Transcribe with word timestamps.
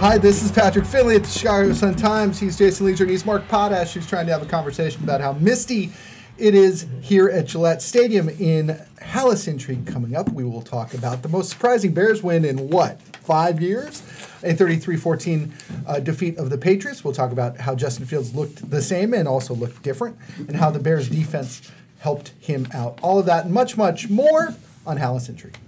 Hi, 0.00 0.16
this 0.16 0.44
is 0.44 0.52
Patrick 0.52 0.84
Finley 0.84 1.16
at 1.16 1.24
the 1.24 1.28
Chicago 1.28 1.72
Sun 1.72 1.96
Times. 1.96 2.38
He's 2.38 2.56
Jason 2.56 2.86
Lieser 2.86 3.02
and 3.02 3.10
he's 3.10 3.26
Mark 3.26 3.48
Potash, 3.48 3.94
who's 3.94 4.06
trying 4.06 4.26
to 4.26 4.32
have 4.32 4.40
a 4.40 4.46
conversation 4.46 5.02
about 5.02 5.20
how 5.20 5.32
misty 5.32 5.90
it 6.38 6.54
is 6.54 6.86
here 7.00 7.28
at 7.28 7.46
Gillette 7.46 7.82
Stadium 7.82 8.28
in 8.28 8.80
Halas 9.02 9.48
Intrigue. 9.48 9.88
Coming 9.88 10.14
up, 10.14 10.28
we 10.30 10.44
will 10.44 10.62
talk 10.62 10.94
about 10.94 11.22
the 11.22 11.28
most 11.28 11.50
surprising 11.50 11.94
Bears 11.94 12.22
win 12.22 12.44
in 12.44 12.70
what, 12.70 13.02
five 13.16 13.60
years? 13.60 14.02
A 14.44 14.54
33 14.54 14.96
14 14.96 15.52
uh, 15.88 15.98
defeat 15.98 16.38
of 16.38 16.50
the 16.50 16.58
Patriots. 16.58 17.02
We'll 17.02 17.12
talk 17.12 17.32
about 17.32 17.58
how 17.58 17.74
Justin 17.74 18.06
Fields 18.06 18.32
looked 18.36 18.70
the 18.70 18.80
same 18.80 19.12
and 19.12 19.26
also 19.26 19.52
looked 19.52 19.82
different, 19.82 20.16
and 20.38 20.54
how 20.54 20.70
the 20.70 20.78
Bears 20.78 21.08
defense 21.08 21.72
helped 21.98 22.34
him 22.38 22.68
out. 22.72 23.00
All 23.02 23.18
of 23.18 23.26
that 23.26 23.46
and 23.46 23.52
much, 23.52 23.76
much 23.76 24.08
more 24.08 24.54
on 24.86 24.96
Halas 24.96 25.28
Intrigue. 25.28 25.58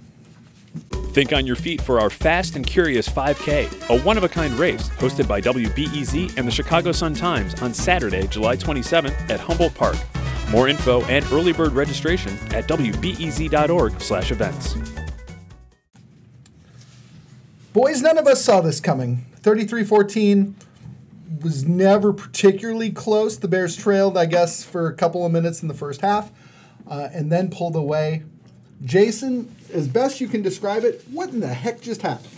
Think 1.12 1.32
on 1.32 1.45
your 1.45 1.56
feet 1.56 1.80
for 1.80 1.98
our 1.98 2.09
Fast 2.09 2.55
and 2.55 2.64
Curious 2.64 3.09
5K, 3.09 3.91
a 3.91 4.00
one 4.02 4.16
of 4.16 4.23
a 4.23 4.28
kind 4.28 4.55
race 4.55 4.88
hosted 4.91 5.27
by 5.27 5.41
WBEZ 5.41 6.38
and 6.38 6.46
the 6.46 6.52
Chicago 6.52 6.92
Sun 6.92 7.14
Times 7.14 7.60
on 7.62 7.74
Saturday, 7.74 8.28
July 8.28 8.56
27th 8.56 9.28
at 9.28 9.41
Humboldt 9.41 9.74
Park. 9.74 9.96
More 10.50 10.69
info 10.69 11.02
and 11.06 11.24
early 11.33 11.52
bird 11.52 11.73
registration 11.73 12.33
at 12.55 12.69
wbez.org/events. 12.69 14.77
Boys, 17.72 18.02
none 18.02 18.16
of 18.16 18.28
us 18.28 18.45
saw 18.45 18.61
this 18.61 18.78
coming. 18.78 19.27
33 19.41 19.83
14 19.83 20.55
was 21.42 21.64
never 21.64 22.12
particularly 22.12 22.92
close. 22.92 23.36
The 23.36 23.48
Bears 23.48 23.77
trailed, 23.77 24.16
I 24.16 24.27
guess, 24.27 24.62
for 24.62 24.86
a 24.86 24.95
couple 24.95 25.27
of 25.27 25.33
minutes 25.33 25.61
in 25.61 25.66
the 25.66 25.74
first 25.74 26.02
half 26.02 26.30
uh, 26.86 27.08
and 27.12 27.33
then 27.33 27.50
pulled 27.50 27.74
away. 27.74 28.22
Jason, 28.84 29.55
as 29.73 29.89
best 29.89 30.20
you 30.20 30.29
can 30.29 30.43
describe 30.43 30.84
it, 30.84 31.05
what 31.11 31.30
in 31.30 31.41
the 31.41 31.48
heck 31.48 31.80
just 31.80 32.02
happened? 32.02 32.33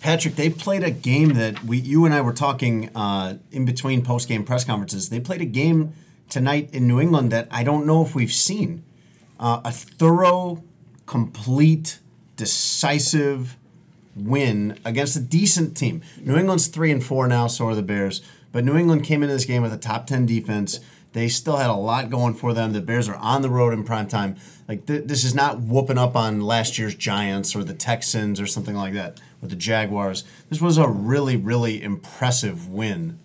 Patrick, 0.00 0.36
they 0.36 0.48
played 0.48 0.82
a 0.82 0.90
game 0.90 1.34
that 1.34 1.62
we, 1.64 1.78
you 1.78 2.04
and 2.06 2.14
I 2.14 2.22
were 2.22 2.32
talking 2.32 2.88
uh, 2.96 3.36
in 3.52 3.64
between 3.66 4.02
post 4.02 4.28
game 4.28 4.44
press 4.44 4.64
conferences. 4.64 5.10
They 5.10 5.20
played 5.20 5.42
a 5.42 5.46
game 5.46 5.92
tonight 6.30 6.70
in 6.72 6.86
New 6.86 7.00
England 7.00 7.30
that 7.32 7.48
I 7.50 7.64
don't 7.64 7.86
know 7.86 8.02
if 8.02 8.14
we've 8.14 8.32
seen. 8.32 8.82
Uh, 9.38 9.60
a 9.64 9.72
thorough, 9.72 10.62
complete, 11.06 11.98
decisive 12.36 13.56
win 14.16 14.78
against 14.84 15.16
a 15.16 15.20
decent 15.20 15.76
team. 15.76 16.02
New 16.20 16.36
England's 16.36 16.66
three 16.66 16.90
and 16.90 17.04
four 17.04 17.26
now, 17.26 17.46
so 17.46 17.68
are 17.68 17.74
the 17.74 17.82
Bears. 17.82 18.22
But 18.52 18.64
New 18.64 18.76
England 18.76 19.04
came 19.04 19.22
into 19.22 19.34
this 19.34 19.44
game 19.44 19.62
with 19.62 19.72
a 19.72 19.78
top 19.78 20.06
ten 20.06 20.26
defense. 20.26 20.80
They 21.12 21.28
still 21.28 21.56
had 21.56 21.70
a 21.70 21.74
lot 21.74 22.10
going 22.10 22.34
for 22.34 22.52
them. 22.54 22.72
The 22.72 22.80
Bears 22.80 23.08
are 23.08 23.16
on 23.16 23.42
the 23.42 23.50
road 23.50 23.72
in 23.72 23.84
prime 23.84 24.06
time. 24.06 24.36
Like 24.68 24.86
th- 24.86 25.04
this 25.06 25.24
is 25.24 25.34
not 25.34 25.60
whooping 25.60 25.98
up 25.98 26.14
on 26.14 26.40
last 26.40 26.78
year's 26.78 26.94
Giants 26.94 27.56
or 27.56 27.64
the 27.64 27.74
Texans 27.74 28.40
or 28.40 28.46
something 28.46 28.76
like 28.76 28.94
that 28.94 29.20
with 29.40 29.50
the 29.50 29.56
Jaguars. 29.56 30.24
This 30.48 30.60
was 30.60 30.78
a 30.78 30.86
really, 30.88 31.36
really 31.36 31.82
impressive 31.82 32.68
win 32.68 33.18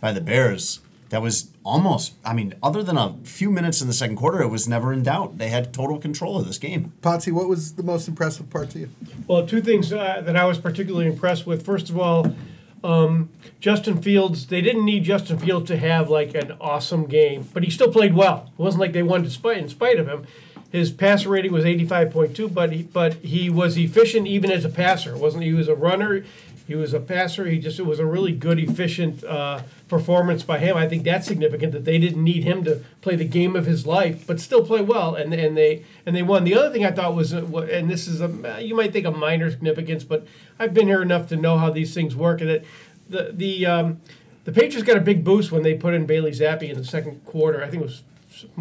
by 0.00 0.12
the 0.12 0.20
Bears. 0.20 0.80
That 1.08 1.22
was 1.22 1.50
almost, 1.64 2.14
I 2.24 2.34
mean, 2.34 2.54
other 2.62 2.84
than 2.84 2.96
a 2.96 3.16
few 3.24 3.50
minutes 3.50 3.80
in 3.80 3.88
the 3.88 3.94
second 3.94 4.14
quarter, 4.14 4.42
it 4.42 4.48
was 4.48 4.68
never 4.68 4.92
in 4.92 5.02
doubt. 5.02 5.38
They 5.38 5.48
had 5.48 5.72
total 5.72 5.98
control 5.98 6.38
of 6.38 6.46
this 6.46 6.58
game. 6.58 6.92
Potsy, 7.02 7.32
what 7.32 7.48
was 7.48 7.74
the 7.74 7.82
most 7.82 8.06
impressive 8.06 8.48
part 8.48 8.70
to 8.70 8.80
you? 8.80 8.90
Well, 9.26 9.44
two 9.44 9.60
things 9.60 9.92
uh, 9.92 10.20
that 10.24 10.36
I 10.36 10.44
was 10.44 10.58
particularly 10.58 11.06
impressed 11.06 11.46
with. 11.46 11.66
First 11.66 11.90
of 11.90 11.98
all, 11.98 12.32
um, 12.82 13.30
Justin 13.60 14.00
Fields, 14.00 14.46
they 14.46 14.60
didn't 14.60 14.84
need 14.84 15.04
Justin 15.04 15.38
Fields 15.38 15.68
to 15.68 15.76
have 15.76 16.08
like 16.08 16.34
an 16.34 16.52
awesome 16.60 17.06
game, 17.06 17.48
but 17.52 17.62
he 17.62 17.70
still 17.70 17.92
played 17.92 18.14
well. 18.14 18.50
It 18.58 18.62
wasn't 18.62 18.80
like 18.80 18.92
they 18.92 19.02
won 19.02 19.22
despite, 19.22 19.58
in 19.58 19.68
spite 19.68 19.98
of 19.98 20.08
him. 20.08 20.26
His 20.72 20.92
passer 20.92 21.28
rating 21.30 21.52
was 21.52 21.64
85.2, 21.64 22.54
but 22.54 22.72
he, 22.72 22.82
but 22.84 23.14
he 23.14 23.50
was 23.50 23.76
efficient 23.76 24.28
even 24.28 24.52
as 24.52 24.64
a 24.64 24.68
passer. 24.68 25.16
It 25.16 25.18
wasn't 25.18 25.42
he 25.42 25.52
was 25.52 25.66
a 25.66 25.74
runner, 25.74 26.24
he 26.70 26.76
was 26.76 26.94
a 26.94 27.00
passer. 27.00 27.46
He 27.46 27.58
just 27.58 27.80
it 27.80 27.82
was 27.84 27.98
a 27.98 28.06
really 28.06 28.30
good, 28.30 28.60
efficient 28.60 29.24
uh, 29.24 29.62
performance 29.88 30.44
by 30.44 30.60
him. 30.60 30.76
I 30.76 30.86
think 30.88 31.02
that's 31.02 31.26
significant 31.26 31.72
that 31.72 31.84
they 31.84 31.98
didn't 31.98 32.22
need 32.22 32.44
him 32.44 32.62
to 32.62 32.84
play 33.00 33.16
the 33.16 33.24
game 33.24 33.56
of 33.56 33.66
his 33.66 33.88
life, 33.88 34.24
but 34.24 34.38
still 34.38 34.64
play 34.64 34.80
well, 34.80 35.16
and 35.16 35.34
and 35.34 35.56
they 35.56 35.84
and 36.06 36.14
they 36.14 36.22
won. 36.22 36.44
The 36.44 36.54
other 36.54 36.70
thing 36.70 36.84
I 36.84 36.92
thought 36.92 37.16
was, 37.16 37.34
uh, 37.34 37.44
and 37.72 37.90
this 37.90 38.06
is 38.06 38.20
a 38.20 38.62
you 38.62 38.76
might 38.76 38.92
think 38.92 39.04
a 39.04 39.10
minor 39.10 39.50
significance, 39.50 40.04
but 40.04 40.28
I've 40.60 40.72
been 40.72 40.86
here 40.86 41.02
enough 41.02 41.26
to 41.30 41.36
know 41.36 41.58
how 41.58 41.70
these 41.70 41.92
things 41.92 42.14
work, 42.14 42.40
and 42.40 42.50
that 42.50 42.64
the 43.08 43.32
the 43.32 43.66
um, 43.66 44.00
the 44.44 44.52
Patriots 44.52 44.86
got 44.86 44.96
a 44.96 45.00
big 45.00 45.24
boost 45.24 45.50
when 45.50 45.64
they 45.64 45.74
put 45.74 45.92
in 45.92 46.06
Bailey 46.06 46.30
Zappe 46.30 46.70
in 46.70 46.76
the 46.76 46.84
second 46.84 47.26
quarter. 47.26 47.64
I 47.64 47.68
think 47.68 47.82
it 47.82 47.86
was 47.86 48.02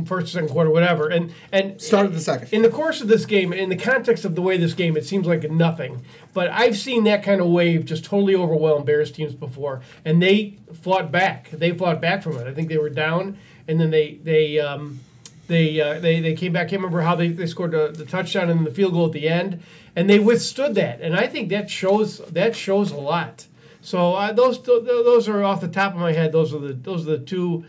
first, 0.05 0.33
second 0.33 0.49
quarter, 0.49 0.69
whatever, 0.69 1.07
and 1.07 1.33
and 1.51 1.81
started 1.81 2.13
the 2.13 2.19
second. 2.19 2.49
In 2.51 2.61
the 2.61 2.69
course 2.69 3.01
of 3.01 3.07
this 3.07 3.25
game, 3.25 3.53
in 3.53 3.69
the 3.69 3.75
context 3.75 4.25
of 4.25 4.35
the 4.35 4.41
way 4.41 4.57
this 4.57 4.73
game, 4.73 4.97
it 4.97 5.05
seems 5.05 5.27
like 5.27 5.49
nothing. 5.49 6.03
But 6.33 6.49
I've 6.51 6.77
seen 6.77 7.03
that 7.05 7.23
kind 7.23 7.41
of 7.41 7.47
wave 7.47 7.85
just 7.85 8.05
totally 8.05 8.35
overwhelm 8.35 8.85
Bears 8.85 9.11
teams 9.11 9.33
before, 9.33 9.81
and 10.05 10.21
they 10.21 10.57
fought 10.73 11.11
back. 11.11 11.49
They 11.51 11.71
fought 11.71 12.01
back 12.01 12.23
from 12.23 12.37
it. 12.37 12.47
I 12.47 12.53
think 12.53 12.69
they 12.69 12.77
were 12.77 12.89
down, 12.89 13.37
and 13.67 13.79
then 13.79 13.91
they 13.91 14.19
they. 14.23 14.59
Um, 14.59 14.99
they, 15.47 15.81
uh, 15.81 15.99
they 15.99 16.19
they 16.19 16.35
came 16.35 16.53
back. 16.53 16.67
I 16.67 16.69
can't 16.69 16.81
remember 16.83 17.01
how 17.01 17.15
they, 17.15 17.29
they 17.29 17.47
scored 17.47 17.71
the, 17.71 17.87
the 17.91 18.05
touchdown 18.05 18.51
and 18.51 18.67
the 18.67 18.71
field 18.71 18.93
goal 18.93 19.07
at 19.07 19.13
the 19.13 19.27
end, 19.27 19.63
and 19.95 20.07
they 20.07 20.19
withstood 20.19 20.75
that. 20.75 21.01
And 21.01 21.15
I 21.15 21.25
think 21.25 21.49
that 21.49 21.71
shows 21.71 22.19
that 22.19 22.55
shows 22.55 22.91
a 22.91 22.97
lot. 22.97 23.47
So 23.81 24.13
uh, 24.13 24.31
those 24.31 24.61
those 24.61 25.27
are 25.27 25.43
off 25.43 25.61
the 25.61 25.67
top 25.67 25.93
of 25.93 25.99
my 25.99 26.13
head. 26.13 26.31
Those 26.31 26.53
are 26.53 26.59
the 26.59 26.73
those 26.73 27.07
are 27.07 27.17
the 27.17 27.25
two 27.25 27.65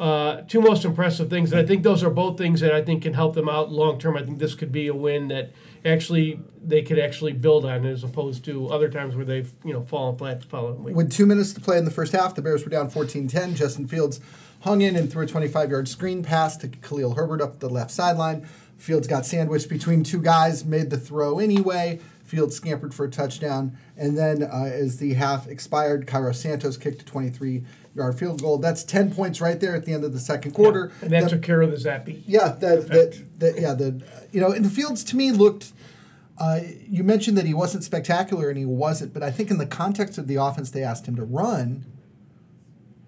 uh, 0.00 0.42
two 0.42 0.60
most 0.60 0.84
impressive 0.84 1.30
things, 1.30 1.52
and 1.52 1.60
I 1.60 1.64
think 1.64 1.82
those 1.82 2.02
are 2.02 2.10
both 2.10 2.36
things 2.36 2.60
that 2.60 2.72
I 2.72 2.82
think 2.82 3.02
can 3.02 3.14
help 3.14 3.34
them 3.34 3.48
out 3.48 3.70
long 3.70 3.98
term. 3.98 4.16
I 4.16 4.22
think 4.22 4.38
this 4.38 4.54
could 4.54 4.72
be 4.72 4.88
a 4.88 4.94
win 4.94 5.28
that 5.28 5.52
actually 5.84 6.40
they 6.62 6.82
could 6.82 6.98
actually 6.98 7.32
build 7.32 7.64
on, 7.64 7.86
as 7.86 8.02
opposed 8.02 8.44
to 8.46 8.68
other 8.70 8.88
times 8.88 9.14
where 9.14 9.24
they've 9.24 9.52
you 9.64 9.72
know 9.72 9.82
fallen 9.82 10.16
flat 10.16 10.40
the 10.40 10.46
following 10.46 10.82
week. 10.82 10.96
With 10.96 11.12
two 11.12 11.26
minutes 11.26 11.52
to 11.52 11.60
play 11.60 11.78
in 11.78 11.84
the 11.84 11.90
first 11.90 12.12
half, 12.12 12.34
the 12.34 12.42
Bears 12.42 12.64
were 12.64 12.70
down 12.70 12.90
14-10. 12.90 13.54
Justin 13.54 13.86
Fields 13.86 14.20
hung 14.62 14.80
in 14.80 14.96
and 14.96 15.12
threw 15.12 15.24
a 15.24 15.28
25-yard 15.28 15.86
screen 15.88 16.22
pass 16.22 16.56
to 16.56 16.68
Khalil 16.68 17.14
Herbert 17.14 17.40
up 17.40 17.60
the 17.60 17.68
left 17.68 17.90
sideline. 17.90 18.48
Fields 18.78 19.06
got 19.06 19.24
sandwiched 19.24 19.68
between 19.68 20.02
two 20.02 20.20
guys, 20.20 20.64
made 20.64 20.90
the 20.90 20.98
throw 20.98 21.38
anyway. 21.38 22.00
Fields 22.34 22.56
scampered 22.56 22.92
for 22.92 23.04
a 23.04 23.10
touchdown, 23.10 23.78
and 23.96 24.18
then 24.18 24.42
uh, 24.42 24.64
as 24.64 24.96
the 24.96 25.14
half 25.14 25.46
expired, 25.46 26.04
Cairo 26.04 26.32
Santos 26.32 26.76
kicked 26.76 27.02
a 27.02 27.04
23 27.04 27.62
yard 27.94 28.18
field 28.18 28.42
goal. 28.42 28.58
That's 28.58 28.82
10 28.82 29.14
points 29.14 29.40
right 29.40 29.60
there 29.60 29.76
at 29.76 29.84
the 29.84 29.92
end 29.92 30.02
of 30.02 30.12
the 30.12 30.18
second 30.18 30.50
quarter. 30.50 30.90
Yeah, 30.98 31.04
and 31.04 31.12
that, 31.12 31.22
that 31.22 31.30
took 31.30 31.42
care 31.42 31.62
of 31.62 31.70
the 31.70 31.76
Zappe. 31.76 32.22
Yeah, 32.26 32.48
that, 32.48 32.88
that, 32.88 33.22
that, 33.38 33.60
yeah, 33.60 33.74
the, 33.74 34.02
you 34.32 34.40
know, 34.40 34.50
and 34.50 34.64
the 34.64 34.70
Fields 34.70 35.04
to 35.04 35.16
me 35.16 35.30
looked, 35.30 35.72
uh, 36.38 36.58
you 36.88 37.04
mentioned 37.04 37.38
that 37.38 37.46
he 37.46 37.54
wasn't 37.54 37.84
spectacular 37.84 38.48
and 38.48 38.58
he 38.58 38.64
wasn't, 38.64 39.14
but 39.14 39.22
I 39.22 39.30
think 39.30 39.52
in 39.52 39.58
the 39.58 39.66
context 39.66 40.18
of 40.18 40.26
the 40.26 40.34
offense 40.34 40.70
they 40.72 40.82
asked 40.82 41.06
him 41.06 41.14
to 41.14 41.24
run, 41.24 41.86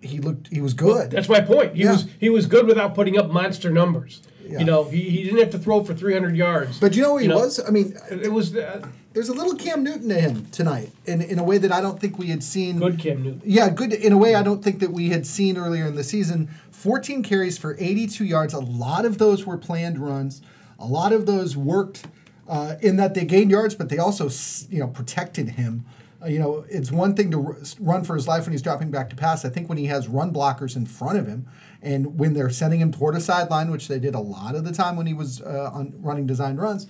he 0.02 0.20
looked, 0.20 0.52
he 0.52 0.60
was 0.60 0.72
good. 0.72 0.86
Well, 0.94 1.08
that's 1.08 1.28
my 1.28 1.40
point. 1.40 1.74
He 1.74 1.82
yeah. 1.82 1.92
was, 1.92 2.06
he 2.20 2.28
was 2.28 2.46
good 2.46 2.68
without 2.68 2.94
putting 2.94 3.18
up 3.18 3.28
monster 3.28 3.70
numbers. 3.70 4.22
Yeah. 4.48 4.60
You 4.60 4.64
know, 4.64 4.84
he, 4.84 5.02
he 5.02 5.24
didn't 5.24 5.40
have 5.40 5.50
to 5.50 5.58
throw 5.58 5.82
for 5.82 5.94
300 5.94 6.36
yards. 6.36 6.78
But 6.78 6.94
you 6.94 7.02
know 7.02 7.14
what 7.14 7.22
he 7.22 7.28
you 7.28 7.34
was? 7.34 7.58
I 7.58 7.70
mean, 7.70 7.96
it 8.10 8.32
was. 8.32 8.54
Uh, 8.54 8.86
there's 9.16 9.30
a 9.30 9.32
little 9.32 9.54
Cam 9.54 9.82
Newton 9.82 10.10
to 10.10 10.20
him 10.20 10.44
tonight, 10.50 10.92
in, 11.06 11.22
in 11.22 11.38
a 11.38 11.42
way 11.42 11.56
that 11.56 11.72
I 11.72 11.80
don't 11.80 11.98
think 11.98 12.18
we 12.18 12.26
had 12.26 12.44
seen. 12.44 12.78
Good 12.78 12.98
Cam 12.98 13.22
Newton. 13.22 13.40
Yeah, 13.46 13.70
good 13.70 13.94
in 13.94 14.12
a 14.12 14.18
way 14.18 14.34
I 14.34 14.42
don't 14.42 14.62
think 14.62 14.78
that 14.80 14.92
we 14.92 15.08
had 15.08 15.26
seen 15.26 15.56
earlier 15.56 15.86
in 15.86 15.94
the 15.94 16.04
season. 16.04 16.50
14 16.70 17.22
carries 17.22 17.56
for 17.56 17.76
82 17.78 18.26
yards. 18.26 18.52
A 18.52 18.58
lot 18.58 19.06
of 19.06 19.16
those 19.16 19.46
were 19.46 19.56
planned 19.56 19.98
runs. 19.98 20.42
A 20.78 20.84
lot 20.84 21.14
of 21.14 21.24
those 21.24 21.56
worked 21.56 22.04
uh, 22.46 22.74
in 22.82 22.96
that 22.96 23.14
they 23.14 23.24
gained 23.24 23.50
yards, 23.50 23.74
but 23.74 23.88
they 23.88 23.96
also 23.96 24.28
you 24.68 24.80
know 24.80 24.88
protected 24.88 25.48
him. 25.48 25.86
Uh, 26.22 26.26
you 26.26 26.38
know, 26.38 26.66
it's 26.68 26.92
one 26.92 27.16
thing 27.16 27.30
to 27.30 27.42
r- 27.42 27.56
run 27.80 28.04
for 28.04 28.16
his 28.16 28.28
life 28.28 28.44
when 28.44 28.52
he's 28.52 28.60
dropping 28.60 28.90
back 28.90 29.08
to 29.08 29.16
pass. 29.16 29.46
I 29.46 29.48
think 29.48 29.70
when 29.70 29.78
he 29.78 29.86
has 29.86 30.08
run 30.08 30.30
blockers 30.30 30.76
in 30.76 30.84
front 30.84 31.16
of 31.16 31.26
him, 31.26 31.46
and 31.80 32.18
when 32.18 32.34
they're 32.34 32.50
sending 32.50 32.82
him 32.82 32.92
toward 32.92 33.14
a 33.14 33.20
sideline, 33.20 33.70
which 33.70 33.88
they 33.88 33.98
did 33.98 34.14
a 34.14 34.20
lot 34.20 34.54
of 34.54 34.64
the 34.64 34.72
time 34.72 34.94
when 34.94 35.06
he 35.06 35.14
was 35.14 35.40
uh, 35.40 35.70
on 35.72 35.94
running 36.02 36.26
design 36.26 36.56
runs, 36.56 36.86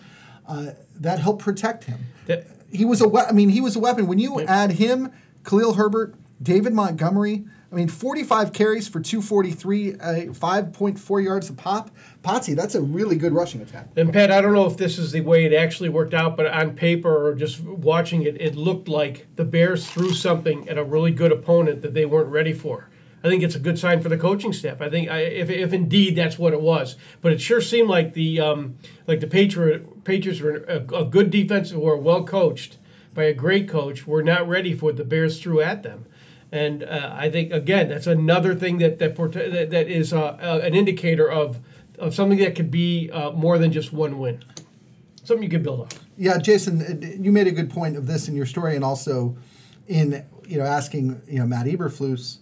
uh, 0.48 0.70
that 1.00 1.18
helped 1.18 1.42
protect 1.42 1.84
him. 1.84 2.00
That, 2.26 2.46
he 2.70 2.84
was 2.84 3.00
a 3.00 3.08
we- 3.08 3.20
I 3.20 3.32
mean, 3.32 3.48
he 3.50 3.60
was 3.60 3.76
a 3.76 3.80
weapon. 3.80 4.06
When 4.06 4.18
you 4.18 4.40
add 4.42 4.72
him, 4.72 5.12
Khalil 5.44 5.74
Herbert, 5.74 6.14
David 6.42 6.72
Montgomery, 6.72 7.44
I 7.70 7.74
mean, 7.74 7.88
45 7.88 8.52
carries 8.52 8.86
for 8.86 9.00
243, 9.00 9.94
uh, 9.94 9.96
5.4 10.32 11.24
yards 11.24 11.50
a 11.50 11.52
pop. 11.52 11.90
Potsy, 12.22 12.54
that's 12.54 12.74
a 12.74 12.80
really 12.80 13.16
good 13.16 13.32
rushing 13.32 13.60
attack. 13.60 13.88
And 13.96 14.12
Pat, 14.12 14.30
I 14.30 14.40
don't 14.40 14.52
know 14.52 14.66
if 14.66 14.76
this 14.76 14.98
is 14.98 15.12
the 15.12 15.20
way 15.20 15.44
it 15.44 15.52
actually 15.52 15.88
worked 15.88 16.14
out, 16.14 16.36
but 16.36 16.46
on 16.46 16.74
paper 16.74 17.26
or 17.26 17.34
just 17.34 17.60
watching 17.60 18.22
it, 18.22 18.40
it 18.40 18.54
looked 18.54 18.88
like 18.88 19.26
the 19.36 19.44
Bears 19.44 19.86
threw 19.88 20.12
something 20.12 20.68
at 20.68 20.78
a 20.78 20.84
really 20.84 21.10
good 21.10 21.32
opponent 21.32 21.82
that 21.82 21.92
they 21.92 22.06
weren't 22.06 22.28
ready 22.28 22.52
for. 22.52 22.88
I 23.26 23.28
think 23.28 23.42
it's 23.42 23.56
a 23.56 23.60
good 23.60 23.78
sign 23.78 24.00
for 24.00 24.08
the 24.08 24.16
coaching 24.16 24.52
staff. 24.52 24.80
I 24.80 24.88
think 24.88 25.08
if, 25.10 25.50
if 25.50 25.72
indeed 25.72 26.14
that's 26.14 26.38
what 26.38 26.52
it 26.52 26.60
was, 26.60 26.96
but 27.20 27.32
it 27.32 27.40
sure 27.40 27.60
seemed 27.60 27.88
like 27.88 28.14
the 28.14 28.40
um, 28.40 28.78
like 29.06 29.20
the 29.20 29.26
Patriot, 29.26 30.04
Patriots 30.04 30.40
were 30.40 30.64
a, 30.68 30.76
a 30.94 31.04
good 31.04 31.30
defense 31.30 31.70
who 31.70 31.80
were 31.80 31.96
well 31.96 32.24
coached 32.24 32.78
by 33.14 33.24
a 33.24 33.34
great 33.34 33.68
coach. 33.68 34.06
Were 34.06 34.22
not 34.22 34.48
ready 34.48 34.74
for 34.74 34.86
what 34.86 34.96
the 34.96 35.04
Bears 35.04 35.40
threw 35.40 35.60
at 35.60 35.82
them, 35.82 36.06
and 36.52 36.84
uh, 36.84 37.14
I 37.14 37.28
think 37.30 37.52
again 37.52 37.88
that's 37.88 38.06
another 38.06 38.54
thing 38.54 38.78
that 38.78 38.98
that 39.00 39.16
that, 39.16 39.70
that 39.70 39.88
is 39.88 40.12
uh, 40.12 40.38
uh, 40.40 40.60
an 40.62 40.74
indicator 40.74 41.28
of 41.28 41.58
of 41.98 42.14
something 42.14 42.38
that 42.38 42.54
could 42.54 42.70
be 42.70 43.10
uh, 43.10 43.32
more 43.32 43.58
than 43.58 43.72
just 43.72 43.92
one 43.92 44.18
win, 44.18 44.44
something 45.24 45.42
you 45.42 45.50
could 45.50 45.64
build 45.64 45.80
on. 45.80 45.88
Yeah, 46.16 46.38
Jason, 46.38 47.18
you 47.22 47.32
made 47.32 47.46
a 47.46 47.52
good 47.52 47.70
point 47.70 47.96
of 47.96 48.06
this 48.06 48.28
in 48.28 48.36
your 48.36 48.46
story, 48.46 48.76
and 48.76 48.84
also 48.84 49.36
in 49.88 50.24
you 50.46 50.58
know, 50.58 50.64
asking 50.64 51.20
you 51.26 51.38
know 51.38 51.46
Matt 51.46 51.66
Eberflus, 51.66 52.38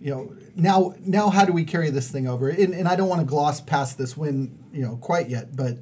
you 0.00 0.10
know, 0.10 0.34
now 0.56 0.94
now 1.00 1.30
how 1.30 1.44
do 1.44 1.52
we 1.52 1.64
carry 1.64 1.90
this 1.90 2.10
thing 2.10 2.26
over? 2.26 2.48
And, 2.48 2.74
and 2.74 2.88
I 2.88 2.96
don't 2.96 3.08
want 3.08 3.20
to 3.20 3.26
gloss 3.26 3.60
past 3.60 3.98
this 3.98 4.16
win, 4.16 4.58
you 4.72 4.82
know, 4.82 4.96
quite 4.96 5.28
yet, 5.28 5.54
but 5.56 5.78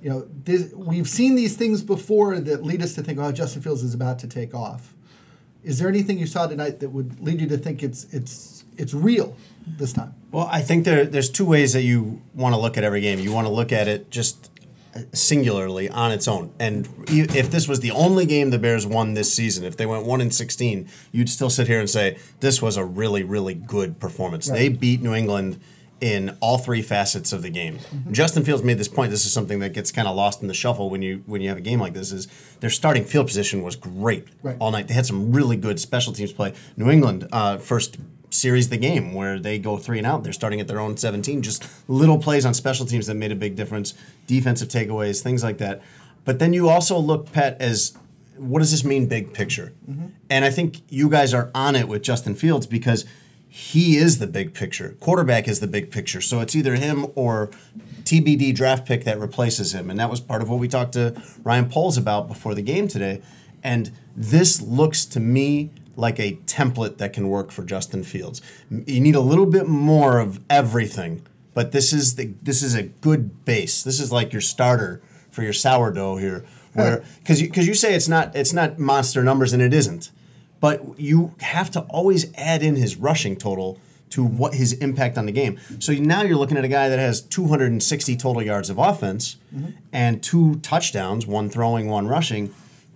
you 0.00 0.10
know, 0.10 0.28
this, 0.44 0.72
we've 0.72 1.08
seen 1.08 1.34
these 1.34 1.56
things 1.56 1.82
before 1.82 2.38
that 2.38 2.62
lead 2.62 2.82
us 2.82 2.94
to 2.94 3.02
think, 3.02 3.18
oh, 3.18 3.32
Justin 3.32 3.62
Fields 3.62 3.82
is 3.82 3.94
about 3.94 4.18
to 4.20 4.28
take 4.28 4.54
off. 4.54 4.94
Is 5.64 5.80
there 5.80 5.88
anything 5.88 6.18
you 6.18 6.26
saw 6.26 6.46
tonight 6.46 6.78
that 6.80 6.90
would 6.90 7.20
lead 7.20 7.40
you 7.40 7.48
to 7.48 7.58
think 7.58 7.82
it's 7.82 8.04
it's 8.12 8.64
it's 8.76 8.94
real 8.94 9.36
this 9.66 9.92
time? 9.92 10.14
Well, 10.30 10.48
I 10.50 10.60
think 10.60 10.84
there 10.84 11.04
there's 11.04 11.28
two 11.28 11.44
ways 11.44 11.72
that 11.72 11.82
you 11.82 12.22
want 12.34 12.54
to 12.54 12.60
look 12.60 12.78
at 12.78 12.84
every 12.84 13.00
game. 13.00 13.18
You 13.18 13.32
want 13.32 13.48
to 13.48 13.52
look 13.52 13.72
at 13.72 13.88
it 13.88 14.10
just 14.10 14.50
singularly 15.12 15.88
on 15.88 16.12
its 16.12 16.26
own. 16.28 16.52
And 16.58 16.88
if 17.08 17.50
this 17.50 17.68
was 17.68 17.80
the 17.80 17.90
only 17.90 18.26
game 18.26 18.50
the 18.50 18.58
Bears 18.58 18.86
won 18.86 19.14
this 19.14 19.32
season, 19.34 19.64
if 19.64 19.76
they 19.76 19.86
went 19.86 20.04
1 20.04 20.20
in 20.20 20.30
16, 20.30 20.88
you'd 21.12 21.28
still 21.28 21.50
sit 21.50 21.66
here 21.66 21.80
and 21.80 21.88
say 21.90 22.18
this 22.40 22.60
was 22.62 22.76
a 22.76 22.84
really 22.84 23.22
really 23.22 23.54
good 23.54 23.98
performance. 24.00 24.48
They 24.48 24.68
beat 24.68 25.02
New 25.02 25.14
England 25.14 25.60
in 25.98 26.36
all 26.40 26.58
three 26.58 26.82
facets 26.82 27.32
of 27.32 27.40
the 27.40 27.48
game. 27.48 27.78
Justin 28.10 28.44
Fields 28.44 28.62
made 28.62 28.76
this 28.76 28.86
point. 28.88 29.10
This 29.10 29.24
is 29.24 29.32
something 29.32 29.60
that 29.60 29.72
gets 29.72 29.90
kind 29.90 30.06
of 30.06 30.14
lost 30.14 30.42
in 30.42 30.48
the 30.48 30.52
shuffle 30.54 30.90
when 30.90 31.00
you 31.00 31.22
when 31.26 31.40
you 31.40 31.48
have 31.48 31.56
a 31.56 31.62
game 31.62 31.80
like 31.80 31.94
this. 31.94 32.12
Is 32.12 32.28
their 32.60 32.68
starting 32.70 33.04
field 33.04 33.26
position 33.28 33.62
was 33.62 33.76
great 33.76 34.26
Right. 34.42 34.56
all 34.60 34.70
night. 34.70 34.88
They 34.88 34.94
had 34.94 35.06
some 35.06 35.32
really 35.32 35.56
good 35.56 35.80
special 35.80 36.12
teams 36.12 36.32
play. 36.32 36.52
New 36.76 36.90
England 36.90 37.26
uh, 37.32 37.56
first 37.58 37.96
series 38.30 38.68
the 38.68 38.76
game 38.76 39.14
where 39.14 39.38
they 39.38 39.58
go 39.58 39.76
three 39.76 39.98
and 39.98 40.06
out. 40.06 40.24
They're 40.24 40.32
starting 40.32 40.60
at 40.60 40.68
their 40.68 40.80
own 40.80 40.96
17. 40.96 41.42
Just 41.42 41.66
little 41.88 42.18
plays 42.18 42.44
on 42.44 42.54
special 42.54 42.86
teams 42.86 43.06
that 43.06 43.14
made 43.14 43.32
a 43.32 43.36
big 43.36 43.56
difference. 43.56 43.94
Defensive 44.26 44.68
takeaways, 44.68 45.22
things 45.22 45.42
like 45.42 45.58
that. 45.58 45.82
But 46.24 46.38
then 46.38 46.52
you 46.52 46.68
also 46.68 46.98
look, 46.98 47.32
Pat, 47.32 47.56
as 47.60 47.96
what 48.36 48.58
does 48.58 48.70
this 48.70 48.84
mean 48.84 49.06
big 49.06 49.32
picture? 49.32 49.72
Mm-hmm. 49.88 50.06
And 50.28 50.44
I 50.44 50.50
think 50.50 50.82
you 50.88 51.08
guys 51.08 51.32
are 51.32 51.50
on 51.54 51.76
it 51.76 51.88
with 51.88 52.02
Justin 52.02 52.34
Fields 52.34 52.66
because 52.66 53.04
he 53.48 53.96
is 53.96 54.18
the 54.18 54.26
big 54.26 54.52
picture. 54.52 54.96
Quarterback 55.00 55.48
is 55.48 55.60
the 55.60 55.66
big 55.66 55.90
picture. 55.90 56.20
So 56.20 56.40
it's 56.40 56.54
either 56.54 56.74
him 56.74 57.06
or 57.14 57.50
TBD 58.02 58.54
draft 58.54 58.86
pick 58.86 59.04
that 59.04 59.18
replaces 59.18 59.74
him. 59.74 59.88
And 59.88 59.98
that 59.98 60.10
was 60.10 60.20
part 60.20 60.42
of 60.42 60.50
what 60.50 60.58
we 60.58 60.68
talked 60.68 60.92
to 60.92 61.20
Ryan 61.42 61.68
Poles 61.68 61.96
about 61.96 62.28
before 62.28 62.54
the 62.54 62.62
game 62.62 62.86
today. 62.86 63.22
And 63.62 63.92
this 64.14 64.60
looks 64.60 65.04
to 65.06 65.20
me 65.20 65.70
like 65.96 66.20
a 66.20 66.36
template 66.46 66.98
that 66.98 67.12
can 67.12 67.28
work 67.28 67.50
for 67.50 67.64
Justin 67.64 68.04
Fields. 68.04 68.42
You 68.70 69.00
need 69.00 69.14
a 69.14 69.20
little 69.20 69.46
bit 69.46 69.66
more 69.66 70.18
of 70.18 70.38
everything, 70.48 71.26
but 71.54 71.72
this 71.72 71.92
is 71.92 72.16
the 72.16 72.34
this 72.42 72.62
is 72.62 72.74
a 72.74 72.84
good 72.84 73.44
base. 73.44 73.82
This 73.82 73.98
is 73.98 74.12
like 74.12 74.32
your 74.32 74.42
starter 74.42 75.00
for 75.30 75.42
your 75.42 75.54
sourdough 75.54 76.16
here, 76.16 76.44
where 76.74 77.02
because 77.18 77.40
you, 77.40 77.50
cause 77.50 77.66
you 77.66 77.74
say 77.74 77.94
it's 77.94 78.08
not 78.08 78.36
it's 78.36 78.52
not 78.52 78.78
monster 78.78 79.24
numbers 79.24 79.52
and 79.52 79.62
it 79.62 79.72
isn't, 79.72 80.10
but 80.60 80.98
you 80.98 81.34
have 81.40 81.70
to 81.72 81.80
always 81.82 82.32
add 82.34 82.62
in 82.62 82.76
his 82.76 82.96
rushing 82.96 83.36
total 83.36 83.80
to 84.10 84.22
what 84.24 84.54
his 84.54 84.72
impact 84.74 85.18
on 85.18 85.26
the 85.26 85.32
game. 85.32 85.58
So 85.80 85.92
now 85.92 86.22
you're 86.22 86.36
looking 86.36 86.56
at 86.56 86.64
a 86.64 86.68
guy 86.68 86.88
that 86.88 86.98
has 86.98 87.20
260 87.20 88.16
total 88.16 88.42
yards 88.42 88.70
of 88.70 88.78
offense 88.78 89.36
mm-hmm. 89.54 89.72
and 89.92 90.22
two 90.22 90.56
touchdowns, 90.56 91.26
one 91.26 91.50
throwing, 91.50 91.88
one 91.88 92.06
rushing. 92.06 92.54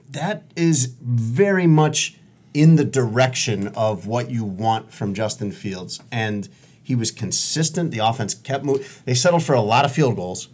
That 0.08 0.44
is 0.55 0.94
very 1.00 1.67
much 1.67 2.20
in 2.52 2.76
the 2.76 2.85
direction 2.85 3.69
of 3.69 4.06
what 4.06 4.31
you 4.31 4.44
want 4.44 4.93
from 4.93 5.14
Justin 5.14 5.52
Fields. 5.52 6.00
And 6.11 6.49
he 6.82 6.94
was 6.94 7.11
consistent. 7.11 7.91
The 7.93 7.99
offense 7.99 8.35
kept 8.35 8.64
moving. 8.64 8.85
They 9.05 9.14
settled 9.14 9.44
for 9.44 9.55
a 9.55 9.61
lot 9.61 9.85
of 9.85 9.93
field 9.93 10.17
goals. 10.17 10.49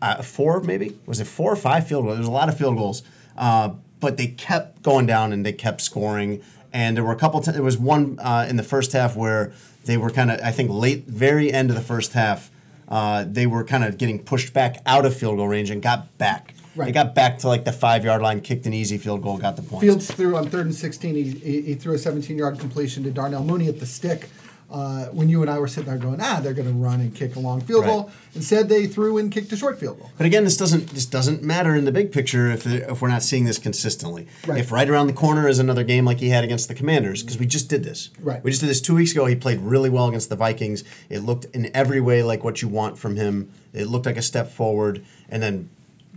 Uh, 0.00 0.20
four, 0.20 0.60
maybe? 0.60 0.98
Was 1.06 1.20
it 1.20 1.26
four 1.26 1.52
or 1.52 1.56
five 1.56 1.86
field 1.86 2.04
goals? 2.04 2.16
There 2.16 2.22
was 2.22 2.28
a 2.28 2.32
lot 2.32 2.48
of 2.48 2.58
field 2.58 2.76
goals. 2.76 3.02
Uh, 3.36 3.74
but 4.00 4.16
they 4.16 4.26
kept 4.26 4.82
going 4.82 5.06
down 5.06 5.32
and 5.32 5.46
they 5.46 5.52
kept 5.52 5.80
scoring. 5.80 6.42
And 6.72 6.96
there 6.96 7.04
were 7.04 7.12
a 7.12 7.16
couple. 7.16 7.40
T- 7.40 7.52
there 7.52 7.62
was 7.62 7.78
one 7.78 8.18
uh, 8.18 8.46
in 8.48 8.56
the 8.56 8.64
first 8.64 8.92
half 8.92 9.14
where 9.14 9.52
they 9.84 9.96
were 9.96 10.10
kind 10.10 10.30
of, 10.30 10.40
I 10.40 10.50
think, 10.50 10.70
late, 10.70 11.06
very 11.06 11.52
end 11.52 11.70
of 11.70 11.76
the 11.76 11.82
first 11.82 12.14
half. 12.14 12.50
Uh, 12.88 13.24
they 13.26 13.46
were 13.46 13.62
kind 13.62 13.84
of 13.84 13.96
getting 13.96 14.18
pushed 14.18 14.52
back 14.52 14.82
out 14.84 15.06
of 15.06 15.16
field 15.16 15.36
goal 15.36 15.48
range 15.48 15.70
and 15.70 15.80
got 15.80 16.18
back. 16.18 16.54
Right. 16.74 16.86
They 16.86 16.92
got 16.92 17.14
back 17.14 17.38
to 17.40 17.48
like 17.48 17.64
the 17.64 17.72
five 17.72 18.04
yard 18.04 18.22
line, 18.22 18.40
kicked 18.40 18.66
an 18.66 18.72
easy 18.72 18.98
field 18.98 19.22
goal, 19.22 19.36
got 19.38 19.56
the 19.56 19.62
point. 19.62 19.82
Fields 19.82 20.10
threw 20.10 20.36
on 20.36 20.48
third 20.48 20.66
and 20.66 20.74
16. 20.74 21.14
He, 21.14 21.22
he, 21.22 21.60
he 21.62 21.74
threw 21.74 21.94
a 21.94 21.98
17 21.98 22.36
yard 22.38 22.58
completion 22.58 23.02
to 23.04 23.10
Darnell 23.10 23.44
Mooney 23.44 23.68
at 23.68 23.78
the 23.80 23.86
stick. 23.86 24.28
Uh, 24.70 25.04
when 25.08 25.28
you 25.28 25.42
and 25.42 25.50
I 25.50 25.58
were 25.58 25.68
sitting 25.68 25.90
there 25.90 25.98
going, 25.98 26.18
ah, 26.22 26.40
they're 26.42 26.54
going 26.54 26.66
to 26.66 26.72
run 26.72 27.02
and 27.02 27.14
kick 27.14 27.36
a 27.36 27.38
long 27.38 27.60
field 27.60 27.82
Right. 27.82 27.90
goal. 27.90 28.10
Instead, 28.34 28.70
they 28.70 28.86
threw 28.86 29.18
and 29.18 29.30
kicked 29.30 29.52
a 29.52 29.56
short 29.58 29.78
field 29.78 29.98
goal. 29.98 30.10
But 30.16 30.24
again, 30.24 30.44
this 30.44 30.56
doesn't 30.56 30.88
this 30.94 31.04
doesn't 31.04 31.42
matter 31.42 31.74
in 31.76 31.84
the 31.84 31.92
big 31.92 32.10
picture 32.10 32.50
if 32.50 32.66
if 32.66 33.02
we're 33.02 33.08
not 33.08 33.22
seeing 33.22 33.44
this 33.44 33.58
consistently. 33.58 34.26
Right. 34.46 34.60
If 34.60 34.72
right 34.72 34.88
around 34.88 35.08
the 35.08 35.12
corner 35.12 35.46
is 35.46 35.58
another 35.58 35.84
game 35.84 36.06
like 36.06 36.20
he 36.20 36.30
had 36.30 36.42
against 36.42 36.68
the 36.68 36.74
Commanders, 36.74 37.22
because 37.22 37.36
we 37.38 37.44
just 37.44 37.68
did 37.68 37.84
this. 37.84 38.08
Right. 38.18 38.42
We 38.42 38.50
just 38.50 38.62
did 38.62 38.70
this 38.70 38.80
two 38.80 38.94
weeks 38.94 39.12
ago. 39.12 39.26
He 39.26 39.36
played 39.36 39.60
really 39.60 39.90
well 39.90 40.08
against 40.08 40.30
the 40.30 40.36
Vikings. 40.36 40.84
It 41.10 41.18
looked 41.18 41.44
in 41.54 41.70
every 41.76 42.00
way 42.00 42.22
like 42.22 42.42
what 42.42 42.62
you 42.62 42.68
want 42.68 42.96
from 42.98 43.16
him. 43.16 43.50
It 43.74 43.88
looked 43.88 44.06
like 44.06 44.16
a 44.16 44.22
step 44.22 44.50
forward, 44.50 45.04
and 45.28 45.42
then 45.42 45.68